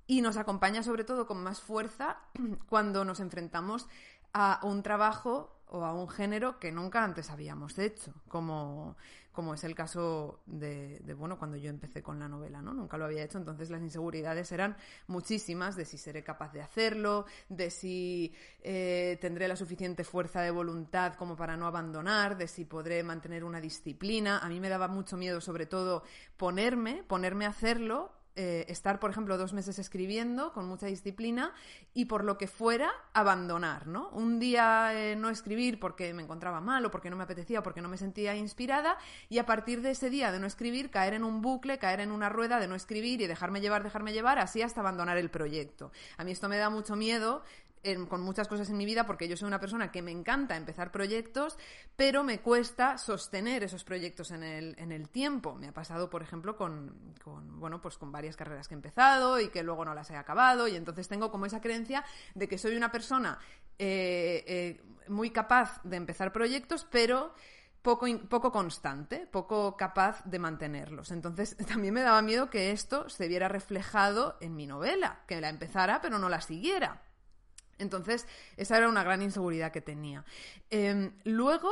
y 0.08 0.22
nos 0.22 0.38
acompaña 0.38 0.82
sobre 0.82 1.04
todo 1.04 1.26
con 1.26 1.40
más 1.44 1.60
fuerza 1.60 2.16
cuando 2.68 3.04
nos 3.04 3.20
enfrentamos 3.20 3.86
a 4.32 4.58
un 4.64 4.82
trabajo 4.82 5.54
o 5.70 5.84
a 5.84 5.92
un 5.92 6.08
género 6.08 6.58
que 6.58 6.72
nunca 6.72 7.04
antes 7.04 7.28
habíamos 7.28 7.78
hecho, 7.78 8.14
como, 8.26 8.96
como 9.32 9.52
es 9.52 9.64
el 9.64 9.74
caso 9.74 10.40
de, 10.46 10.98
bueno, 11.14 11.38
cuando 11.38 11.58
yo 11.58 11.68
empecé 11.68 12.02
con 12.02 12.18
la 12.18 12.26
novela, 12.26 12.62
¿no? 12.62 12.72
Nunca 12.72 12.96
lo 12.96 13.04
había 13.04 13.22
hecho, 13.22 13.36
entonces 13.36 13.68
las 13.68 13.82
inseguridades 13.82 14.50
eran 14.50 14.78
muchísimas 15.08 15.76
de 15.76 15.84
si 15.84 15.98
seré 15.98 16.24
capaz 16.24 16.54
de 16.54 16.62
hacerlo, 16.62 17.26
de 17.50 17.70
si 17.70 18.32
eh, 18.62 19.18
tendré 19.20 19.46
la 19.46 19.56
suficiente 19.56 20.04
fuerza 20.04 20.40
de 20.40 20.50
voluntad 20.50 21.14
como 21.16 21.36
para 21.36 21.54
no 21.54 21.66
abandonar, 21.66 22.38
de 22.38 22.48
si 22.48 22.64
podré 22.64 23.02
mantener 23.02 23.44
una 23.44 23.60
disciplina. 23.60 24.38
A 24.38 24.48
mí 24.48 24.58
me 24.58 24.70
daba 24.70 24.88
mucho 24.88 25.18
miedo, 25.18 25.42
sobre 25.42 25.66
todo, 25.66 26.02
ponerme, 26.38 27.04
ponerme 27.06 27.44
a 27.44 27.50
hacerlo 27.50 28.17
eh, 28.40 28.66
estar, 28.68 29.00
por 29.00 29.10
ejemplo, 29.10 29.36
dos 29.36 29.52
meses 29.52 29.80
escribiendo 29.80 30.52
con 30.52 30.68
mucha 30.68 30.86
disciplina 30.86 31.52
y 31.92 32.04
por 32.04 32.22
lo 32.22 32.38
que 32.38 32.46
fuera, 32.46 32.92
abandonar, 33.12 33.88
¿no? 33.88 34.10
Un 34.10 34.38
día 34.38 34.92
eh, 34.94 35.16
no 35.16 35.28
escribir 35.28 35.80
porque 35.80 36.14
me 36.14 36.22
encontraba 36.22 36.60
mal 36.60 36.86
o 36.86 36.90
porque 36.92 37.10
no 37.10 37.16
me 37.16 37.24
apetecía 37.24 37.58
o 37.58 37.62
porque 37.64 37.82
no 37.82 37.88
me 37.88 37.96
sentía 37.96 38.36
inspirada 38.36 38.96
y 39.28 39.38
a 39.38 39.44
partir 39.44 39.82
de 39.82 39.90
ese 39.90 40.08
día 40.08 40.30
de 40.30 40.38
no 40.38 40.46
escribir, 40.46 40.88
caer 40.90 41.14
en 41.14 41.24
un 41.24 41.42
bucle, 41.42 41.78
caer 41.78 41.98
en 41.98 42.12
una 42.12 42.28
rueda 42.28 42.60
de 42.60 42.68
no 42.68 42.76
escribir 42.76 43.20
y 43.20 43.26
dejarme 43.26 43.60
llevar, 43.60 43.82
dejarme 43.82 44.12
llevar, 44.12 44.38
así 44.38 44.62
hasta 44.62 44.82
abandonar 44.82 45.16
el 45.16 45.30
proyecto. 45.30 45.90
A 46.16 46.22
mí 46.22 46.30
esto 46.30 46.48
me 46.48 46.58
da 46.58 46.70
mucho 46.70 46.94
miedo 46.94 47.42
con 48.08 48.20
muchas 48.20 48.48
cosas 48.48 48.68
en 48.70 48.76
mi 48.76 48.84
vida 48.84 49.06
porque 49.06 49.28
yo 49.28 49.36
soy 49.36 49.46
una 49.46 49.60
persona 49.60 49.90
que 49.90 50.02
me 50.02 50.10
encanta 50.10 50.56
empezar 50.56 50.90
proyectos, 50.90 51.58
pero 51.96 52.24
me 52.24 52.40
cuesta 52.40 52.98
sostener 52.98 53.62
esos 53.62 53.84
proyectos 53.84 54.30
en 54.30 54.42
el, 54.42 54.74
en 54.78 54.92
el 54.92 55.08
tiempo. 55.08 55.54
Me 55.54 55.68
ha 55.68 55.72
pasado, 55.72 56.10
por 56.10 56.22
ejemplo, 56.22 56.56
con, 56.56 57.14
bueno, 57.58 57.80
pues 57.80 57.98
con 57.98 58.12
varias 58.12 58.36
carreras 58.36 58.68
que 58.68 58.74
he 58.74 58.76
empezado 58.76 59.40
y 59.40 59.48
que 59.48 59.62
luego 59.62 59.84
no 59.84 59.94
las 59.94 60.10
he 60.10 60.16
acabado 60.16 60.68
y 60.68 60.76
entonces 60.76 61.08
tengo 61.08 61.30
como 61.30 61.46
esa 61.46 61.60
creencia 61.60 62.04
de 62.34 62.48
que 62.48 62.58
soy 62.58 62.76
una 62.76 62.92
persona 62.92 63.38
eh, 63.78 64.44
eh, 64.46 64.80
muy 65.08 65.30
capaz 65.30 65.80
de 65.84 65.96
empezar 65.96 66.32
proyectos, 66.32 66.86
pero 66.90 67.34
poco, 67.82 68.06
poco 68.28 68.52
constante, 68.52 69.26
poco 69.26 69.76
capaz 69.76 70.24
de 70.24 70.38
mantenerlos. 70.38 71.10
Entonces 71.10 71.56
también 71.68 71.94
me 71.94 72.02
daba 72.02 72.22
miedo 72.22 72.50
que 72.50 72.70
esto 72.70 73.08
se 73.08 73.28
viera 73.28 73.48
reflejado 73.48 74.36
en 74.40 74.56
mi 74.56 74.66
novela, 74.66 75.20
que 75.26 75.40
la 75.40 75.48
empezara 75.48 76.00
pero 76.00 76.18
no 76.18 76.28
la 76.28 76.40
siguiera. 76.40 77.02
Entonces, 77.78 78.26
esa 78.56 78.76
era 78.76 78.88
una 78.88 79.04
gran 79.04 79.22
inseguridad 79.22 79.72
que 79.72 79.80
tenía. 79.80 80.24
Em, 80.70 81.12
luego, 81.24 81.70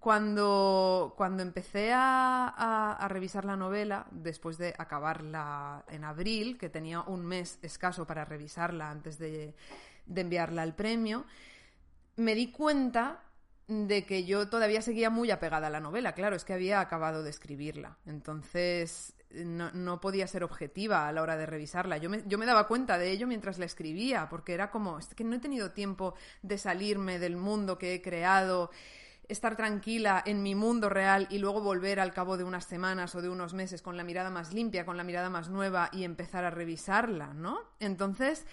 cuando, 0.00 1.14
cuando 1.16 1.42
empecé 1.42 1.92
a, 1.92 3.06
revisar 3.08 3.44
la 3.44 3.56
novela, 3.56 4.06
después 4.10 4.58
de 4.58 4.74
acabarla 4.78 5.84
en 5.88 6.04
abril, 6.04 6.58
que 6.58 6.68
tenía 6.68 7.00
un 7.00 7.24
mes 7.24 7.58
escaso 7.62 8.06
para 8.06 8.24
revisarla 8.24 8.90
antes 8.90 9.18
de, 9.18 9.54
de 10.06 10.20
enviarla 10.20 10.62
al 10.62 10.74
premio, 10.74 11.24
me 12.16 12.34
di 12.34 12.50
cuenta 12.50 13.22
de 13.68 14.06
que 14.06 14.24
yo 14.24 14.48
todavía 14.48 14.80
seguía 14.80 15.10
muy 15.10 15.30
apegada 15.30 15.66
a 15.66 15.70
la 15.70 15.80
novela. 15.80 16.12
Claro, 16.12 16.36
es 16.36 16.44
que 16.44 16.52
había 16.52 16.80
acabado 16.80 17.22
de 17.22 17.30
escribirla. 17.30 17.98
Entonces, 18.06 19.15
no, 19.30 20.00
podía 20.00 20.26
ser 20.26 20.44
objetiva 20.44 21.08
a 21.08 21.12
la 21.12 21.22
hora 21.22 21.36
de 21.36 21.46
revisarla. 21.46 21.98
Yo 21.98 22.10
me, 22.10 22.22
yo 22.26 22.38
me, 22.38 22.46
daba 22.46 22.66
cuenta 22.66 22.98
de 22.98 23.10
ello 23.10 23.26
mientras 23.26 23.58
la 23.58 23.64
escribía, 23.64 24.28
porque 24.28 24.54
era 24.54 24.70
como, 24.70 24.98
es 24.98 25.14
que 25.14 25.24
no 25.24 25.36
he 25.36 25.38
tenido 25.38 25.72
tiempo 25.72 26.14
de 26.42 26.58
salirme 26.58 27.18
del 27.18 27.36
mundo 27.36 27.78
que 27.78 27.94
he 27.94 28.02
creado, 28.02 28.70
estar 29.28 29.56
tranquila 29.56 30.22
en 30.24 30.42
mi 30.42 30.54
mundo 30.54 30.88
real 30.88 31.26
y 31.30 31.38
luego 31.38 31.60
volver 31.60 32.00
al 32.00 32.12
cabo 32.12 32.36
de 32.36 32.44
unas 32.44 32.64
semanas 32.64 33.14
o 33.14 33.22
de 33.22 33.28
unos 33.28 33.54
meses 33.54 33.82
con 33.82 33.96
la 33.96 34.04
mirada 34.04 34.30
más 34.30 34.52
limpia, 34.52 34.86
con 34.86 34.96
la 34.96 35.04
mirada 35.04 35.30
más 35.30 35.48
nueva 35.48 35.90
y 35.92 36.04
empezar 36.04 36.44
a 36.44 36.50
revisarla, 36.50 37.34
¿no? 37.34 37.58
Entonces, 37.80 38.46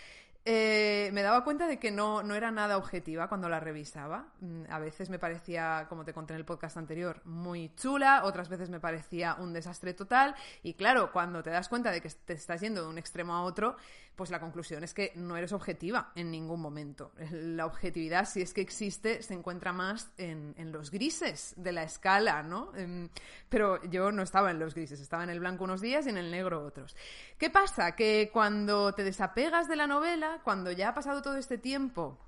eh, 0.45 1.09
me 1.13 1.21
daba 1.21 1.45
cuenta 1.45 1.67
de 1.67 1.79
que 1.79 1.89
no, 1.89 2.21
no, 2.21 2.35
era 2.35 2.51
nada 2.51 2.77
objetiva 2.77 3.29
cuando 3.29 3.47
la 3.47 3.62
revisaba. 3.62 4.27
Mm, 4.41 4.63
a 4.69 4.79
veces 4.79 5.09
me 5.09 5.17
parecía, 5.17 5.85
como 5.88 6.03
te 6.03 6.13
conté 6.13 6.33
en 6.33 6.39
el 6.39 6.45
podcast 6.45 6.75
anterior, 6.75 7.21
muy 7.25 7.73
chula, 7.75 8.23
otras 8.25 8.50
veces 8.50 8.69
me 8.69 8.81
parecía 8.81 9.35
un 9.35 9.53
desastre 9.53 9.93
total. 9.93 10.35
Y 10.62 10.73
claro, 10.73 11.12
cuando 11.13 11.43
te 11.43 11.50
das 11.50 11.69
cuenta 11.69 11.91
de 11.91 12.01
que 12.01 12.09
te 12.09 12.33
estás 12.33 12.59
yendo 12.59 12.81
de 12.81 12.89
un 12.89 12.97
extremo 12.97 13.33
a 13.33 13.43
otro, 13.43 13.77
pues 14.15 14.29
la 14.29 14.39
conclusión 14.39 14.84
es 14.84 14.93
que 14.93 15.12
no 15.15 15.38
eres 15.38 15.53
objetiva 15.53 16.12
en 16.15 16.29
ningún 16.29 16.62
momento. 16.62 17.12
La 17.32 17.65
objetividad, 17.65 18.25
si 18.25 18.41
es 18.41 18.53
que 18.53 18.62
existe, 18.62 19.24
se 19.24 19.34
encuentra 19.34 19.74
más 19.74 20.12
en, 20.17 20.53
los 20.72 20.91
grises 20.91 21.53
de 21.58 21.72
la 21.72 21.84
escala, 21.84 22.43
¿no? 22.43 22.75
Em, 22.75 23.10
pero 23.50 23.84
yo 23.86 24.12
no 24.12 24.24
estaba 24.24 24.51
en 24.51 24.60
los 24.60 24.75
grises, 24.75 25.00
estaba 25.00 25.24
en 25.24 25.29
el 25.29 25.39
blanco 25.39 25.63
unos 25.63 25.82
días 25.82 26.05
y 26.05 26.10
en 26.10 26.17
el 26.17 26.32
negro 26.32 26.63
otros. 26.63 26.96
¿Qué 27.38 27.50
pasa? 27.50 27.96
Que 27.96 28.29
cuando 28.32 28.93
te 28.93 29.03
desapegas 29.03 29.67
de 29.67 29.75
la 29.75 29.88
novela, 29.88 30.41
cuando 30.43 30.72
ya 30.72 30.89
ha 30.89 30.93
pasado 30.93 31.22
todo 31.22 31.38
este 31.38 31.58
tiempo 31.58 32.20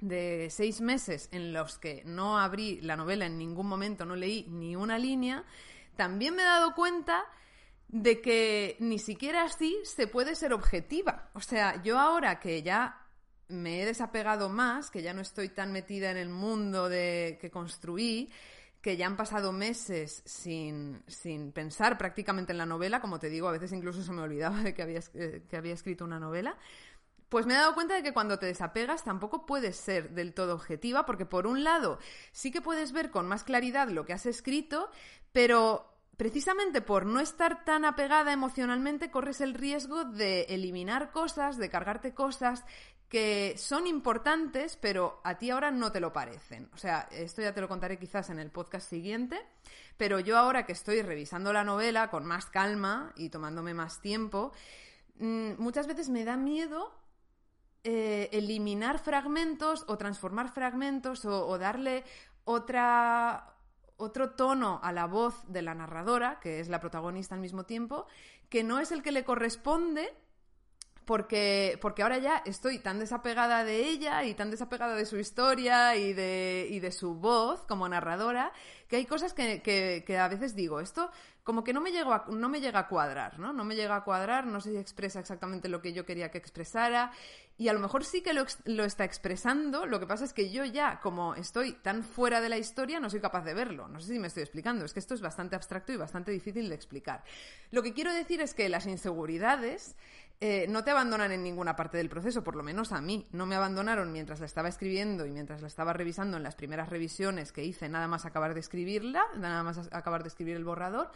de 0.00 0.48
seis 0.50 0.80
meses 0.80 1.28
en 1.32 1.52
los 1.52 1.78
que 1.78 2.02
no 2.04 2.38
abrí 2.38 2.80
la 2.80 2.96
novela 2.96 3.26
en 3.26 3.38
ningún 3.38 3.66
momento, 3.66 4.04
no 4.04 4.16
leí 4.16 4.46
ni 4.48 4.74
una 4.76 4.98
línea, 4.98 5.44
también 5.96 6.34
me 6.34 6.42
he 6.42 6.46
dado 6.46 6.74
cuenta 6.74 7.24
de 7.92 8.20
que 8.20 8.76
ni 8.78 8.98
siquiera 8.98 9.42
así 9.42 9.76
se 9.84 10.06
puede 10.06 10.36
ser 10.36 10.52
objetiva. 10.52 11.30
O 11.34 11.40
sea, 11.40 11.82
yo 11.82 11.98
ahora 11.98 12.38
que 12.38 12.62
ya 12.62 13.06
me 13.48 13.82
he 13.82 13.86
desapegado 13.86 14.48
más, 14.48 14.90
que 14.90 15.02
ya 15.02 15.12
no 15.12 15.20
estoy 15.20 15.48
tan 15.48 15.72
metida 15.72 16.10
en 16.10 16.16
el 16.16 16.28
mundo 16.28 16.88
de 16.88 17.38
que 17.40 17.50
construí, 17.50 18.30
que 18.80 18.96
ya 18.96 19.06
han 19.06 19.16
pasado 19.16 19.52
meses 19.52 20.22
sin, 20.24 21.02
sin, 21.06 21.52
pensar 21.52 21.98
prácticamente 21.98 22.52
en 22.52 22.58
la 22.58 22.66
novela, 22.66 23.00
como 23.00 23.18
te 23.18 23.28
digo, 23.28 23.48
a 23.48 23.52
veces 23.52 23.72
incluso 23.72 24.02
se 24.02 24.12
me 24.12 24.22
olvidaba 24.22 24.62
de 24.62 24.72
que 24.72 24.82
había, 24.82 25.00
eh, 25.14 25.42
que 25.48 25.56
había 25.56 25.74
escrito 25.74 26.04
una 26.04 26.20
novela, 26.20 26.56
pues 27.28 27.44
me 27.44 27.54
he 27.54 27.56
dado 27.56 27.74
cuenta 27.74 27.94
de 27.94 28.02
que 28.02 28.12
cuando 28.12 28.38
te 28.38 28.46
desapegas 28.46 29.04
tampoco 29.04 29.46
puedes 29.46 29.76
ser 29.76 30.10
del 30.10 30.32
todo 30.32 30.54
objetiva, 30.54 31.06
porque 31.06 31.26
por 31.26 31.46
un 31.46 31.64
lado 31.64 31.98
sí 32.32 32.50
que 32.50 32.62
puedes 32.62 32.92
ver 32.92 33.10
con 33.10 33.26
más 33.26 33.44
claridad 33.44 33.88
lo 33.88 34.06
que 34.06 34.12
has 34.12 34.26
escrito, 34.26 34.90
pero 35.32 35.89
precisamente 36.20 36.82
por 36.82 37.06
no 37.06 37.18
estar 37.18 37.64
tan 37.64 37.86
apegada 37.86 38.30
emocionalmente 38.30 39.10
corres 39.10 39.40
el 39.40 39.54
riesgo 39.54 40.04
de 40.04 40.42
eliminar 40.50 41.12
cosas, 41.12 41.56
de 41.56 41.70
cargarte 41.70 42.12
cosas 42.12 42.66
que 43.08 43.54
son 43.56 43.86
importantes, 43.86 44.76
pero 44.76 45.22
a 45.24 45.38
ti 45.38 45.48
ahora 45.48 45.70
no 45.70 45.90
te 45.90 45.98
lo 45.98 46.12
parecen. 46.12 46.68
O 46.74 46.76
sea, 46.76 47.08
esto 47.10 47.40
ya 47.40 47.54
te 47.54 47.62
lo 47.62 47.68
contaré 47.68 47.98
quizás 47.98 48.28
en 48.28 48.38
el 48.38 48.50
podcast 48.50 48.86
siguiente, 48.86 49.40
pero 49.96 50.20
yo 50.20 50.36
ahora 50.36 50.66
que 50.66 50.72
estoy 50.72 51.00
revisando 51.00 51.54
la 51.54 51.64
novela 51.64 52.10
con 52.10 52.26
más 52.26 52.44
calma 52.44 53.14
y 53.16 53.30
tomándome 53.30 53.72
más 53.72 54.02
tiempo, 54.02 54.52
mm, 55.20 55.52
muchas 55.56 55.86
veces 55.86 56.10
me 56.10 56.26
da 56.26 56.36
miedo 56.36 56.92
eh, 57.82 58.28
eliminar 58.32 58.98
fragmentos 58.98 59.86
o 59.88 59.96
transformar 59.96 60.52
fragmentos 60.52 61.24
o, 61.24 61.56
darle 61.56 62.04
otra, 62.44 63.54
otro 64.00 64.30
tono 64.30 64.80
a 64.82 64.92
la 64.92 65.06
voz 65.06 65.34
de 65.46 65.62
la 65.62 65.74
narradora, 65.74 66.40
que 66.40 66.60
es 66.60 66.68
la 66.68 66.80
protagonista 66.80 67.34
al 67.34 67.40
mismo 67.40 67.64
tiempo, 67.64 68.06
que 68.48 68.64
no 68.64 68.80
es 68.80 68.90
el 68.92 69.02
que 69.02 69.12
le 69.12 69.24
corresponde 69.24 70.12
porque, 71.10 71.76
porque 71.80 72.04
ahora 72.04 72.18
ya 72.18 72.42
estoy 72.46 72.78
tan 72.78 73.00
desapegada 73.00 73.64
de 73.64 73.88
ella 73.88 74.22
y 74.24 74.34
tan 74.34 74.50
desapegada 74.50 74.94
de 74.94 75.06
su 75.06 75.18
historia 75.18 75.96
y 75.96 76.12
de, 76.12 76.68
y 76.70 76.78
de 76.78 76.92
su 76.92 77.14
voz 77.14 77.64
como 77.66 77.88
narradora, 77.88 78.52
que 78.86 78.96
hay 78.96 79.06
cosas 79.06 79.34
que, 79.34 79.60
que, 79.60 80.18
a 80.18 80.28
veces 80.28 80.54
digo, 80.54 80.78
esto 80.78 81.10
como 81.50 81.64
que 81.64 81.72
no 81.72 81.80
me, 81.80 81.90
llega 81.90 82.14
a, 82.14 82.24
no 82.30 82.48
me 82.48 82.60
llega 82.60 82.78
a 82.78 82.86
cuadrar, 82.86 83.40
¿no? 83.40 83.52
No 83.52 83.64
me 83.64 83.74
llega 83.74 83.96
a 83.96 84.04
cuadrar, 84.04 84.46
no 84.46 84.60
sé 84.60 84.70
si 84.70 84.76
expresa 84.76 85.18
exactamente 85.18 85.68
lo 85.68 85.82
que 85.82 85.92
yo 85.92 86.06
quería 86.06 86.30
que 86.30 86.38
expresara 86.38 87.10
y 87.58 87.66
a 87.66 87.72
lo 87.72 87.80
mejor 87.80 88.04
sí 88.04 88.22
que 88.22 88.34
lo, 88.34 88.84
está 88.84 89.04
expresando, 89.04 89.84
lo 89.84 89.98
que 89.98 90.06
pasa 90.06 90.24
es 90.24 90.32
que 90.32 90.52
yo 90.52 90.64
ya, 90.64 91.00
como 91.00 91.34
estoy 91.34 91.72
tan 91.72 92.04
fuera 92.04 92.40
de 92.40 92.50
la 92.50 92.56
historia, 92.56 93.00
no 93.00 93.10
soy 93.10 93.20
capaz 93.20 93.42
de 93.42 93.52
verlo. 93.52 93.88
No 93.88 93.98
sé 93.98 94.12
si 94.12 94.20
me 94.20 94.28
estoy 94.28 94.44
explicando, 94.44 94.84
es 94.84 94.92
que 94.92 95.00
esto 95.00 95.14
es 95.14 95.20
bastante 95.20 95.56
abstracto 95.56 95.92
y 95.92 95.96
bastante 95.96 96.30
difícil 96.30 96.68
de 96.68 96.76
explicar. 96.76 97.24
Lo 97.72 97.82
que 97.82 97.92
quiero 97.92 98.14
decir 98.14 98.40
es 98.40 98.54
que 98.54 98.68
las 98.68 98.86
inseguridades 98.86 99.96
eh, 100.42 100.66
no 100.68 100.82
te 100.82 100.90
abandonan 100.90 101.32
en 101.32 101.42
ninguna 101.42 101.76
parte 101.76 101.98
del 101.98 102.08
proceso, 102.08 102.42
por 102.42 102.56
lo 102.56 102.62
menos 102.62 102.92
a 102.92 103.02
mí. 103.02 103.26
No 103.30 103.44
me 103.44 103.56
abandonaron 103.56 104.10
mientras 104.10 104.40
la 104.40 104.46
estaba 104.46 104.68
escribiendo 104.68 105.26
y 105.26 105.30
mientras 105.30 105.60
la 105.60 105.68
estaba 105.68 105.92
revisando 105.92 106.38
en 106.38 106.42
las 106.42 106.54
primeras 106.54 106.88
revisiones 106.88 107.52
que 107.52 107.62
hice, 107.62 107.90
nada 107.90 108.08
más 108.08 108.24
acabar 108.24 108.54
de 108.54 108.60
escribirla, 108.60 109.22
nada 109.36 109.62
más 109.62 109.78
acabar 109.92 110.22
de 110.22 110.28
escribir 110.28 110.56
el 110.56 110.64
borrador. 110.64 111.10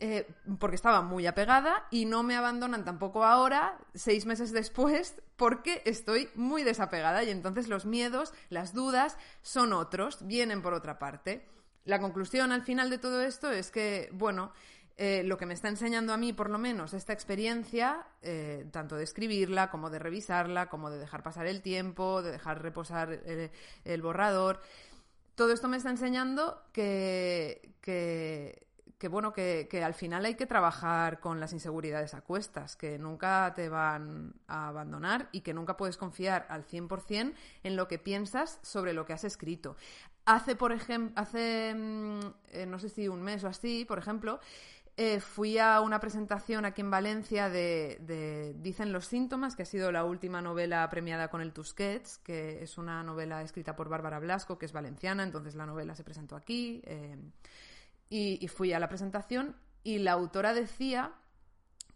Eh, 0.00 0.26
porque 0.58 0.74
estaba 0.74 1.02
muy 1.02 1.26
apegada 1.26 1.86
y 1.90 2.04
no 2.04 2.22
me 2.22 2.36
abandonan 2.36 2.84
tampoco 2.84 3.24
ahora, 3.24 3.78
seis 3.94 4.26
meses 4.26 4.50
después, 4.50 5.22
porque 5.36 5.82
estoy 5.84 6.28
muy 6.34 6.64
desapegada 6.64 7.22
y 7.22 7.30
entonces 7.30 7.68
los 7.68 7.86
miedos, 7.86 8.32
las 8.48 8.72
dudas 8.72 9.18
son 9.42 9.72
otros, 9.72 10.26
vienen 10.26 10.62
por 10.62 10.74
otra 10.74 10.98
parte. 10.98 11.46
La 11.84 12.00
conclusión 12.00 12.50
al 12.50 12.62
final 12.62 12.90
de 12.90 12.98
todo 12.98 13.20
esto 13.20 13.50
es 13.52 13.70
que, 13.70 14.08
bueno, 14.12 14.52
eh, 14.96 15.22
lo 15.24 15.36
que 15.36 15.46
me 15.46 15.54
está 15.54 15.68
enseñando 15.68 16.12
a 16.12 16.16
mí, 16.16 16.32
por 16.32 16.50
lo 16.50 16.58
menos, 16.58 16.94
esta 16.94 17.12
experiencia, 17.12 18.06
eh, 18.22 18.66
tanto 18.70 18.94
de 18.94 19.02
escribirla 19.02 19.68
como 19.68 19.90
de 19.90 19.98
revisarla, 19.98 20.68
como 20.68 20.88
de 20.88 20.98
dejar 20.98 21.24
pasar 21.24 21.46
el 21.46 21.62
tiempo, 21.62 22.22
de 22.22 22.30
dejar 22.30 22.62
reposar 22.62 23.10
el, 23.84 24.02
borrador, 24.02 24.62
todo 25.34 25.52
esto 25.52 25.66
me 25.66 25.78
está 25.78 25.90
enseñando 25.90 26.62
que, 26.72 27.74
que, 27.80 29.08
bueno, 29.10 29.32
que, 29.32 29.66
que, 29.68 29.82
al 29.82 29.94
final 29.94 30.24
hay 30.24 30.36
que 30.36 30.46
trabajar 30.46 31.18
con 31.18 31.40
las 31.40 31.52
inseguridades 31.52 32.14
a 32.14 32.20
cuestas, 32.20 32.76
que 32.76 32.96
nunca 32.96 33.52
te 33.54 33.68
van 33.68 34.34
a 34.46 34.68
abandonar 34.68 35.28
y 35.32 35.40
que 35.40 35.52
nunca 35.52 35.76
puedes 35.76 35.96
confiar 35.96 36.46
al 36.48 36.64
100% 36.64 37.34
en 37.64 37.76
lo 37.76 37.88
que 37.88 37.98
piensas 37.98 38.60
sobre 38.62 38.92
lo 38.92 39.04
que 39.04 39.12
has 39.12 39.24
escrito. 39.24 39.76
Hace, 40.24 40.56
por 40.56 40.72
ejemplo, 40.72 41.20
hace, 41.20 41.74
mm, 41.74 42.20
eh, 42.52 42.66
no 42.66 42.78
sé 42.78 42.88
si 42.88 43.08
un 43.08 43.20
mes 43.20 43.44
o 43.44 43.48
así, 43.48 43.84
por 43.84 43.98
ejemplo, 43.98 44.40
eh, 44.96 45.18
fui 45.18 45.58
a 45.58 45.80
una 45.80 45.98
presentación 45.98 46.64
aquí 46.64 46.80
en 46.80 46.90
Valencia 46.90 47.48
de, 47.48 48.54
Dicen 48.60 48.92
los 48.92 49.06
síntomas, 49.06 49.56
que 49.56 49.64
ha 49.64 49.66
sido 49.66 49.90
la 49.90 50.04
última 50.04 50.40
novela 50.40 50.88
premiada 50.88 51.28
con 51.28 51.40
el 51.40 51.52
Tusquets, 51.52 52.18
que 52.18 52.62
es 52.62 52.78
una 52.78 53.02
novela 53.02 53.42
escrita 53.42 53.74
por 53.74 53.88
Bárbara 53.88 54.20
Blasco, 54.20 54.56
que 54.56 54.66
es 54.66 54.72
valenciana, 54.72 55.24
entonces 55.24 55.56
la 55.56 55.66
novela 55.66 55.96
se 55.96 56.04
presentó 56.04 56.36
aquí. 56.36 56.80
Eh, 56.84 57.16
y, 58.08 58.46
fui 58.46 58.72
a 58.72 58.78
la 58.78 58.88
presentación 58.88 59.56
y 59.82 59.98
la 59.98 60.12
autora 60.12 60.54
decía 60.54 61.12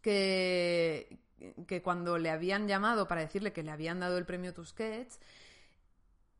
que, 0.03 1.21
que 1.69 1.83
cuando 1.83 2.19
le 2.19 2.31
habían 2.31 2.67
llamado 2.67 3.07
para 3.07 3.21
decirle 3.21 3.53
que 3.53 3.63
le 3.63 3.71
habían 3.71 4.01
dado 4.01 4.19
el 4.19 4.27
premio 4.27 4.53
Tusquets, 4.53 5.21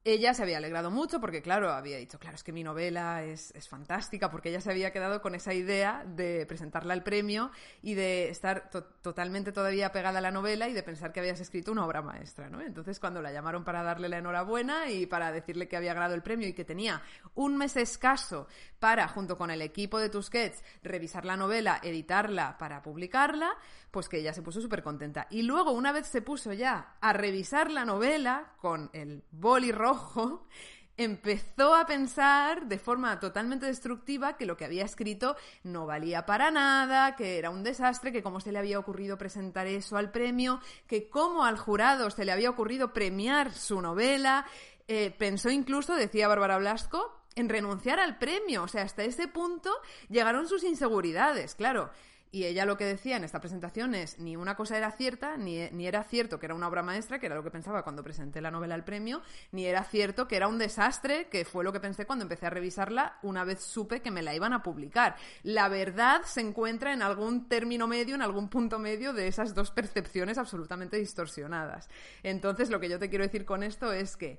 ella 0.05 0.33
se 0.33 0.43
había 0.43 0.59
alegrado 0.59 0.91
mucho 0.91 1.21
porque, 1.21 1.43
claro, 1.43 1.71
había 1.71 1.99
dicho, 1.99 2.19
claro, 2.19 2.37
es 2.37 2.43
que 2.43 2.53
mi 2.53 2.63
novela 2.63 3.25
es, 3.25 3.53
fantástica, 3.69 4.31
porque 4.31 4.49
ella 4.49 4.61
se 4.61 4.71
había 4.71 4.93
quedado 4.93 5.21
con 5.21 5.35
esa 5.35 5.53
idea 5.53 6.05
de 6.07 6.47
presentarla 6.47 6.95
al 6.95 7.03
premio 7.03 7.51
y 7.83 7.95
de 7.95 8.31
estar 8.31 8.71
totalmente 9.03 9.53
todavía 9.53 9.93
pegada 9.93 10.19
a 10.19 10.23
la 10.23 10.31
novela 10.31 10.69
y 10.69 10.73
de 10.73 10.83
pensar 10.83 11.13
que 11.13 11.21
habías 11.21 11.41
escrito 11.41 11.73
una 11.73 11.85
obra 11.85 12.01
maestra, 12.01 12.49
¿no? 12.49 12.61
Entonces, 12.63 13.01
cuando 13.01 13.21
la 13.21 13.33
llamaron 13.33 13.65
para 13.65 13.83
darle 13.83 14.09
la 14.09 14.19
enhorabuena 14.19 14.91
y 14.91 15.07
para 15.07 15.33
decirle 15.33 15.69
que 15.69 15.77
había 15.77 15.95
ganado 15.95 16.15
el 16.15 16.23
premio 16.23 16.49
y 16.49 16.55
que 16.55 16.65
tenía 16.65 17.03
un 17.35 17.57
mes 17.57 17.77
escaso 17.77 18.47
para, 18.79 19.09
junto 19.09 19.37
con 19.37 19.51
el 19.51 19.63
equipo 19.63 19.99
de 19.99 20.09
Tusquets, 20.09 20.63
revisar 20.83 21.25
la 21.25 21.37
novela, 21.37 21.81
editarla 21.83 22.59
para 22.59 22.83
publicarla, 22.83 23.57
pues 23.91 24.09
que 24.09 24.19
ella 24.19 24.33
se 24.33 24.43
puso 24.43 24.61
súper 24.61 24.83
contenta. 24.83 25.27
Y 25.31 25.43
luego, 25.43 25.73
una 25.73 25.93
vez 25.93 26.07
se 26.07 26.23
puso 26.23 26.53
ya 26.53 26.97
a 27.01 27.13
revisar 27.13 27.71
la 27.71 27.85
novela 27.85 28.53
con 28.61 28.91
el 28.93 29.25
boli 29.31 29.73
rojo, 29.73 30.47
empezó 30.99 31.77
a 31.77 31.87
pensar 31.87 32.67
de 32.67 32.79
forma 32.79 33.21
totalmente 33.21 33.67
destructiva 33.67 34.37
que 34.37 34.47
lo 34.47 34.57
que 34.57 34.65
había 34.65 34.85
escrito 34.85 35.37
no 35.63 35.87
valía 35.87 36.27
para 36.27 36.51
nada, 36.51 37.15
que 37.15 37.39
era 37.39 37.51
un 37.51 37.63
desastre, 37.63 38.11
que 38.11 38.23
cómo 38.23 38.41
se 38.41 38.51
le 38.51 38.59
había 38.59 38.81
ocurrido 38.81 39.17
presentar 39.17 39.69
eso 39.69 39.97
al 39.97 40.11
premio, 40.11 40.61
que 40.89 41.09
cómo 41.09 41.45
al 41.45 41.57
jurado 41.57 42.11
se 42.11 42.25
le 42.25 42.33
había 42.33 42.51
ocurrido 42.51 42.93
premiar 42.93 43.53
su 43.53 43.81
novela. 43.81 44.45
Eh, 44.89 45.15
pensó 45.17 45.51
incluso, 45.51 45.95
decía 45.95 46.27
Bárbara 46.27 46.59
Blasco, 46.59 47.18
en 47.39 47.49
renunciar 47.49 48.01
al 48.01 48.19
premio. 48.19 48.65
O 48.65 48.69
sea, 48.69 48.83
hasta 48.83 49.05
ese 49.05 49.29
punto 49.29 49.71
llegaron 50.09 50.49
sus 50.49 50.65
inseguridades. 50.65 51.55
Claro, 51.55 51.91
y 52.31 52.45
ella 52.45 52.67
lo 52.67 52.77
que 52.77 52.85
decía 52.85 53.17
en 53.17 53.25
esta 53.25 53.41
presentación 53.41 53.95
es 53.95 54.19
ni 54.19 54.37
una 54.37 54.55
cosa 54.55 54.77
era 54.77 54.91
cierta, 54.93 55.37
ni, 55.37 55.67
ni, 55.71 55.87
era 55.87 56.05
cierto 56.05 56.39
que 56.39 56.47
era 56.47 56.55
una 56.55 56.69
obra 56.69 56.83
maestra, 56.83 57.19
que 57.19 57.27
era 57.27 57.35
lo 57.35 57.43
que 57.43 57.51
pensaba 57.51 57.83
cuando 57.83 58.03
presenté 58.03 58.43
la 58.43 58.51
novela 58.51 58.75
al 58.75 58.85
premio, 58.85 59.23
ni 59.53 59.65
era 59.65 59.83
cierto 59.85 60.29
que 60.29 60.37
era 60.37 60.49
un 60.49 60.59
desastre, 60.59 61.29
que 61.29 61.47
fue 61.47 61.65
lo 61.65 61.73
que 61.73 61.81
pensé 61.81 62.05
cuando 62.05 62.25
empecé 62.25 62.47
a 62.47 62.51
revisarla 62.51 63.19
una 63.23 63.45
vez 63.45 63.63
supe 63.63 64.03
que 64.03 64.11
me 64.11 64.23
la 64.23 64.35
iban 64.35 64.53
a 64.53 64.63
publicar. 64.63 65.17
La 65.43 65.69
verdad 65.69 66.23
se 66.25 66.43
encuentra 66.43 66.93
en 66.93 67.01
algún 67.01 67.49
término 67.49 67.87
medio, 67.87 68.15
en 68.15 68.23
algún 68.23 68.49
punto 68.49 68.79
medio 68.79 69.15
de 69.15 69.27
esas 69.27 69.55
dos 69.55 69.71
percepciones 69.71 70.37
absolutamente 70.37 70.99
distorsionadas. 70.99 71.89
Entonces, 72.23 72.69
lo 72.69 72.79
que 72.79 72.91
yo 72.91 72.99
te 72.99 73.09
quiero 73.09 73.25
decir 73.25 73.47
con 73.47 73.63
esto 73.63 73.93
es 73.93 74.17
que 74.19 74.39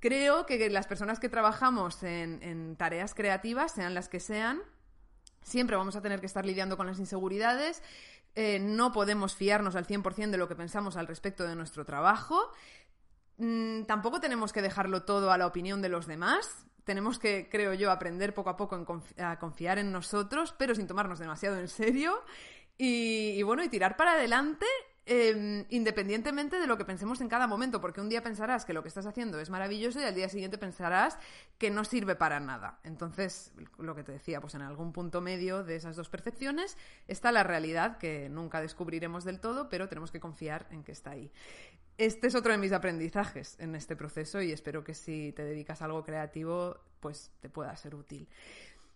creo 0.00 0.46
que 0.46 0.70
las 0.70 0.86
personas 0.86 1.20
que 1.20 1.28
trabajamos 1.28 2.02
en, 2.02 2.76
tareas 2.76 3.14
creativas, 3.14 3.72
sean 3.72 3.94
las 3.94 4.08
que 4.08 4.20
sean, 4.20 4.62
Siempre 5.40 5.76
vamos 5.76 5.96
a 5.96 6.02
tener 6.02 6.20
que 6.20 6.26
estar 6.26 6.44
lidiando 6.44 6.76
con 6.76 6.86
las 6.86 6.98
inseguridades. 6.98 7.82
Eh, 8.34 8.58
no 8.58 8.92
podemos 8.92 9.34
fiarnos 9.34 9.76
al 9.76 9.86
100% 9.86 10.30
de 10.30 10.36
lo 10.36 10.46
que 10.46 10.56
pensamos 10.56 10.96
al 10.98 11.06
respecto 11.06 11.46
de 11.46 11.56
nuestro 11.56 11.86
trabajo. 11.86 12.52
Mm, 13.38 13.84
tampoco 13.84 14.20
tenemos 14.20 14.52
que 14.52 14.60
dejarlo 14.60 15.04
todo 15.04 15.32
a 15.32 15.38
la 15.38 15.46
opinión 15.46 15.80
de 15.80 15.88
los 15.88 16.06
demás. 16.06 16.66
Tenemos 16.84 17.18
que, 17.18 17.48
creo 17.50 17.72
yo, 17.72 17.90
aprender 17.90 18.34
poco 18.34 18.50
a 18.50 18.56
poco 18.58 18.84
a 19.16 19.38
confiar 19.38 19.78
en 19.78 19.90
nosotros, 19.90 20.54
pero 20.58 20.74
sin 20.74 20.86
tomarnos 20.86 21.18
demasiado 21.18 21.58
en 21.58 21.68
serio. 21.68 22.22
y, 22.76 23.42
bueno, 23.42 23.64
y 23.64 23.68
tirar 23.70 23.96
para 23.96 24.12
adelante 24.12 24.66
Em, 25.10 25.64
independientemente 25.70 26.60
de 26.60 26.66
lo 26.66 26.76
que 26.76 26.84
pensemos 26.84 27.22
en 27.22 27.30
cada 27.30 27.46
momento, 27.46 27.80
porque 27.80 28.02
un 28.02 28.10
día 28.10 28.22
pensarás 28.22 28.66
que 28.66 28.74
lo 28.74 28.82
que 28.82 28.88
estás 28.88 29.06
haciendo 29.06 29.40
es 29.40 29.48
maravilloso 29.48 29.98
y 29.98 30.04
al 30.04 30.14
día 30.14 30.28
siguiente 30.28 30.58
pensarás 30.58 31.18
que 31.56 31.70
no 31.70 31.84
sirve 31.84 32.14
para 32.14 32.40
nada. 32.40 32.78
Entonces, 32.84 33.54
lo 33.78 33.94
que 33.94 34.02
te 34.02 34.12
decía, 34.12 34.42
pues 34.42 34.54
en 34.54 34.60
algún 34.60 34.92
punto 34.92 35.22
medio 35.22 35.64
de 35.64 35.76
esas 35.76 35.96
dos 35.96 36.10
percepciones 36.10 36.76
está 37.06 37.32
la 37.32 37.42
realidad 37.42 37.96
que 37.96 38.28
nunca 38.28 38.60
descubriremos 38.60 39.24
del 39.24 39.40
todo, 39.40 39.70
pero 39.70 39.88
tenemos 39.88 40.12
que 40.12 40.20
confiar 40.20 40.66
en 40.70 40.84
que 40.84 40.92
está 40.92 41.12
ahí. 41.12 41.32
Este 41.96 42.26
es 42.26 42.34
otro 42.34 42.52
de 42.52 42.58
mis 42.58 42.72
aprendizajes 42.72 43.56
en 43.60 43.74
este 43.76 43.96
proceso 43.96 44.42
y 44.42 44.52
espero 44.52 44.84
que 44.84 44.92
si 44.92 45.32
te 45.32 45.42
dedicas 45.42 45.80
a 45.80 45.86
algo 45.86 46.04
creativo, 46.04 46.76
pues 47.00 47.32
te 47.40 47.48
pueda 47.48 47.74
ser 47.76 47.94
útil. 47.94 48.28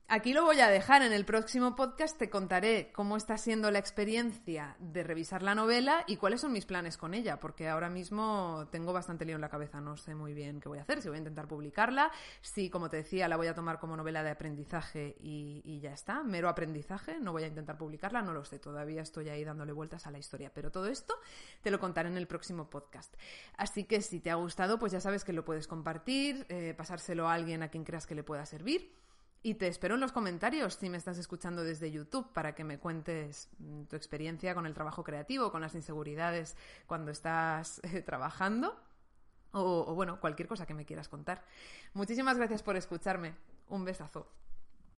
Aquí 0.08 0.34
lo 0.34 0.44
voy 0.44 0.60
a 0.60 0.68
dejar. 0.68 1.02
En 1.02 1.12
el 1.12 1.24
próximo 1.24 1.74
podcast 1.74 2.18
te 2.18 2.28
contaré 2.28 2.92
cómo 2.92 3.16
está 3.16 3.38
siendo 3.38 3.70
la 3.70 3.78
experiencia 3.78 4.76
de 4.78 5.02
revisar 5.02 5.42
la 5.42 5.54
novela 5.54 6.04
y 6.06 6.16
cuáles 6.16 6.42
son 6.42 6.52
mis 6.52 6.66
planes 6.66 6.98
con 6.98 7.14
ella, 7.14 7.40
porque 7.40 7.68
ahora 7.68 7.88
mismo 7.88 8.68
tengo 8.70 8.92
bastante 8.92 9.24
lío 9.24 9.36
en 9.36 9.40
la 9.40 9.48
cabeza. 9.48 9.80
No 9.80 9.96
sé 9.96 10.14
muy 10.14 10.34
bien 10.34 10.60
qué 10.60 10.68
voy 10.68 10.78
a 10.78 10.82
hacer, 10.82 11.00
si 11.00 11.08
voy 11.08 11.16
a 11.16 11.18
intentar 11.18 11.48
publicarla, 11.48 12.10
si, 12.42 12.68
como 12.68 12.90
te 12.90 12.98
decía, 12.98 13.26
la 13.26 13.38
voy 13.38 13.46
a 13.46 13.54
tomar 13.54 13.78
como 13.78 13.96
novela 13.96 14.22
de 14.22 14.30
aprendizaje 14.30 15.16
y, 15.18 15.80
ya 15.80 15.92
está, 15.92 16.22
mero 16.22 16.50
aprendizaje. 16.50 17.18
No 17.18 17.32
voy 17.32 17.44
a 17.44 17.46
intentar 17.46 17.78
publicarla, 17.78 18.20
no 18.20 18.34
lo 18.34 18.44
sé. 18.44 18.58
Todavía 18.58 19.00
estoy 19.00 19.30
ahí 19.30 19.44
dándole 19.44 19.72
vueltas 19.72 20.06
a 20.06 20.10
la 20.10 20.18
historia. 20.18 20.52
Pero 20.52 20.70
todo 20.70 20.88
esto 20.88 21.14
te 21.62 21.70
lo 21.70 21.80
contaré 21.80 22.10
en 22.10 22.18
el 22.18 22.26
próximo 22.26 22.68
podcast. 22.68 23.14
Así 23.56 23.84
que 23.84 24.02
si 24.02 24.20
te 24.20 24.30
ha 24.30 24.34
gustado, 24.34 24.78
pues 24.78 24.92
ya 24.92 25.00
sabes 25.00 25.24
que 25.24 25.32
lo 25.32 25.44
puedes 25.44 25.66
compartir, 25.66 26.44
eh, 26.50 26.74
pasárselo 26.76 27.28
a 27.28 27.32
alguien 27.32 27.62
a 27.62 27.68
quien 27.68 27.84
creas 27.84 28.06
que 28.06 28.14
le 28.14 28.22
pueda 28.22 28.44
servir. 28.44 29.02
Y 29.44 29.54
te 29.54 29.66
espero 29.66 29.96
en 29.96 30.00
los 30.00 30.12
comentarios 30.12 30.74
si 30.74 30.88
me 30.88 30.96
estás 30.96 31.18
escuchando 31.18 31.64
desde 31.64 31.90
YouTube 31.90 32.32
para 32.32 32.54
que 32.54 32.62
me 32.62 32.78
cuentes 32.78 33.48
mm, 33.58 33.84
tu 33.84 33.96
experiencia 33.96 34.54
con 34.54 34.66
el 34.66 34.74
trabajo 34.74 35.02
creativo, 35.02 35.50
con 35.50 35.60
las 35.60 35.74
inseguridades 35.74 36.56
cuando 36.86 37.10
estás 37.10 37.80
eh, 37.82 38.02
trabajando 38.02 38.76
o, 39.50 39.84
o 39.88 39.94
bueno, 39.94 40.20
cualquier 40.20 40.46
cosa 40.46 40.64
que 40.64 40.74
me 40.74 40.84
quieras 40.84 41.08
contar. 41.08 41.44
Muchísimas 41.92 42.36
gracias 42.36 42.62
por 42.62 42.76
escucharme. 42.76 43.34
Un 43.68 43.84
besazo. 43.84 44.28